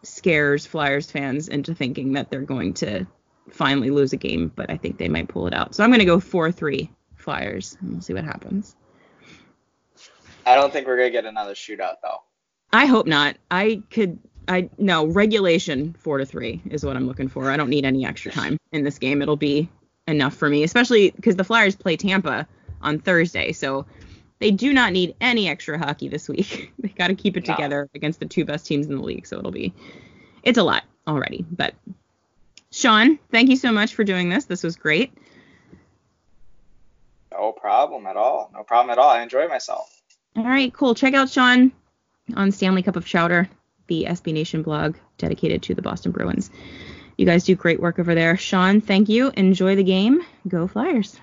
scares 0.03 0.66
Flyers 0.66 1.09
fans 1.09 1.47
into 1.47 1.73
thinking 1.73 2.14
that 2.14 2.29
they're 2.29 2.40
going 2.40 2.75
to 2.75 3.07
finally 3.49 3.90
lose 3.90 4.12
a 4.12 4.16
game, 4.16 4.51
but 4.55 4.69
I 4.69 4.77
think 4.77 4.99
they 4.99 5.09
might 5.09 5.29
pull 5.29 5.47
it 5.47 5.55
out. 5.55 5.77
So 5.77 5.85
I'm 5.85 5.93
gonna 5.93 6.05
go 6.05 6.19
four 6.19 6.51
three 6.51 6.90
Flyers, 7.14 7.77
and 7.81 7.93
we'll 7.93 8.01
see 8.01 8.14
what 8.14 8.25
happens. 8.25 8.75
I 10.45 10.57
don't 10.57 10.73
think 10.73 10.88
we're 10.88 10.97
gonna 10.97 11.11
get 11.11 11.25
another 11.25 11.55
shootout 11.55 11.97
though. 12.03 12.23
I 12.73 12.87
hope 12.87 13.07
not. 13.07 13.37
I 13.49 13.81
could 13.90 14.19
I 14.49 14.71
no 14.77 15.07
regulation 15.07 15.95
four 16.01 16.19
to 16.19 16.27
three 16.27 16.62
is 16.69 16.85
what 16.85 16.97
I'm 16.97 17.07
looking 17.07 17.29
for. 17.29 17.49
I 17.49 17.57
don't 17.57 17.71
need 17.71 17.85
any 17.85 18.05
extra 18.05 18.33
time 18.33 18.59
in 18.73 18.83
this 18.83 18.99
game. 18.99 19.23
It'll 19.23 19.37
be 19.37 19.69
enough 20.09 20.35
for 20.35 20.49
me, 20.49 20.64
especially 20.64 21.12
because 21.12 21.37
the 21.37 21.45
Flyers 21.45 21.77
play 21.77 21.97
Tampa 21.97 22.49
on 22.81 22.99
Thursday, 22.99 23.53
so 23.53 23.87
they 24.38 24.51
do 24.51 24.73
not 24.73 24.93
need 24.93 25.14
any 25.21 25.49
extra 25.49 25.79
hockey 25.79 26.09
this 26.09 26.29
week. 26.29 26.73
they 26.79 26.88
got 26.88 27.09
to 27.09 27.14
keep 27.14 27.37
it 27.37 27.47
no. 27.47 27.55
together 27.55 27.88
against 27.95 28.21
the 28.21 28.27
two 28.27 28.45
best 28.45 28.66
teams 28.66 28.87
in 28.87 28.97
the 28.97 29.03
league, 29.03 29.27
so 29.27 29.38
it'll 29.38 29.51
be 29.51 29.73
it's 30.43 30.59
a 30.59 30.62
lot 30.62 30.85
already. 31.07 31.45
But 31.51 31.75
Sean, 32.71 33.19
thank 33.31 33.51
you 33.51 33.57
so 33.57 33.73
much 33.73 33.95
for 33.95 34.05
doing 34.05 34.29
this. 34.29 34.45
This 34.45 34.62
was 34.62 34.77
great. 34.77 35.12
No 37.33 37.53
problem 37.53 38.07
at 38.07 38.16
all. 38.16 38.51
No 38.55 38.62
problem 38.62 38.90
at 38.90 38.99
all. 38.99 39.11
I 39.11 39.23
enjoy 39.23 39.49
myself. 39.49 40.01
All 40.37 40.45
right, 40.45 40.73
cool. 40.73 40.95
Check 40.95 41.14
out 41.14 41.31
Sean 41.31 41.73
on 42.35 42.53
Stanley 42.53 42.83
Cup 42.83 42.97
of 42.97 43.05
Chowder 43.05 43.49
the 43.90 44.07
SB 44.09 44.33
Nation 44.33 44.62
blog 44.62 44.97
dedicated 45.19 45.62
to 45.64 45.75
the 45.75 45.83
Boston 45.83 46.12
Bruins. 46.12 46.51
You 47.19 47.27
guys 47.27 47.45
do 47.45 47.55
great 47.55 47.81
work 47.81 47.99
over 47.99 48.14
there. 48.14 48.38
Sean, 48.38 48.81
thank 48.81 49.11
you. 49.11 49.31
Enjoy 49.37 49.77
the 49.77 49.83
game. 49.83 50.23
Go 50.49 50.66
Flyers. 50.66 51.19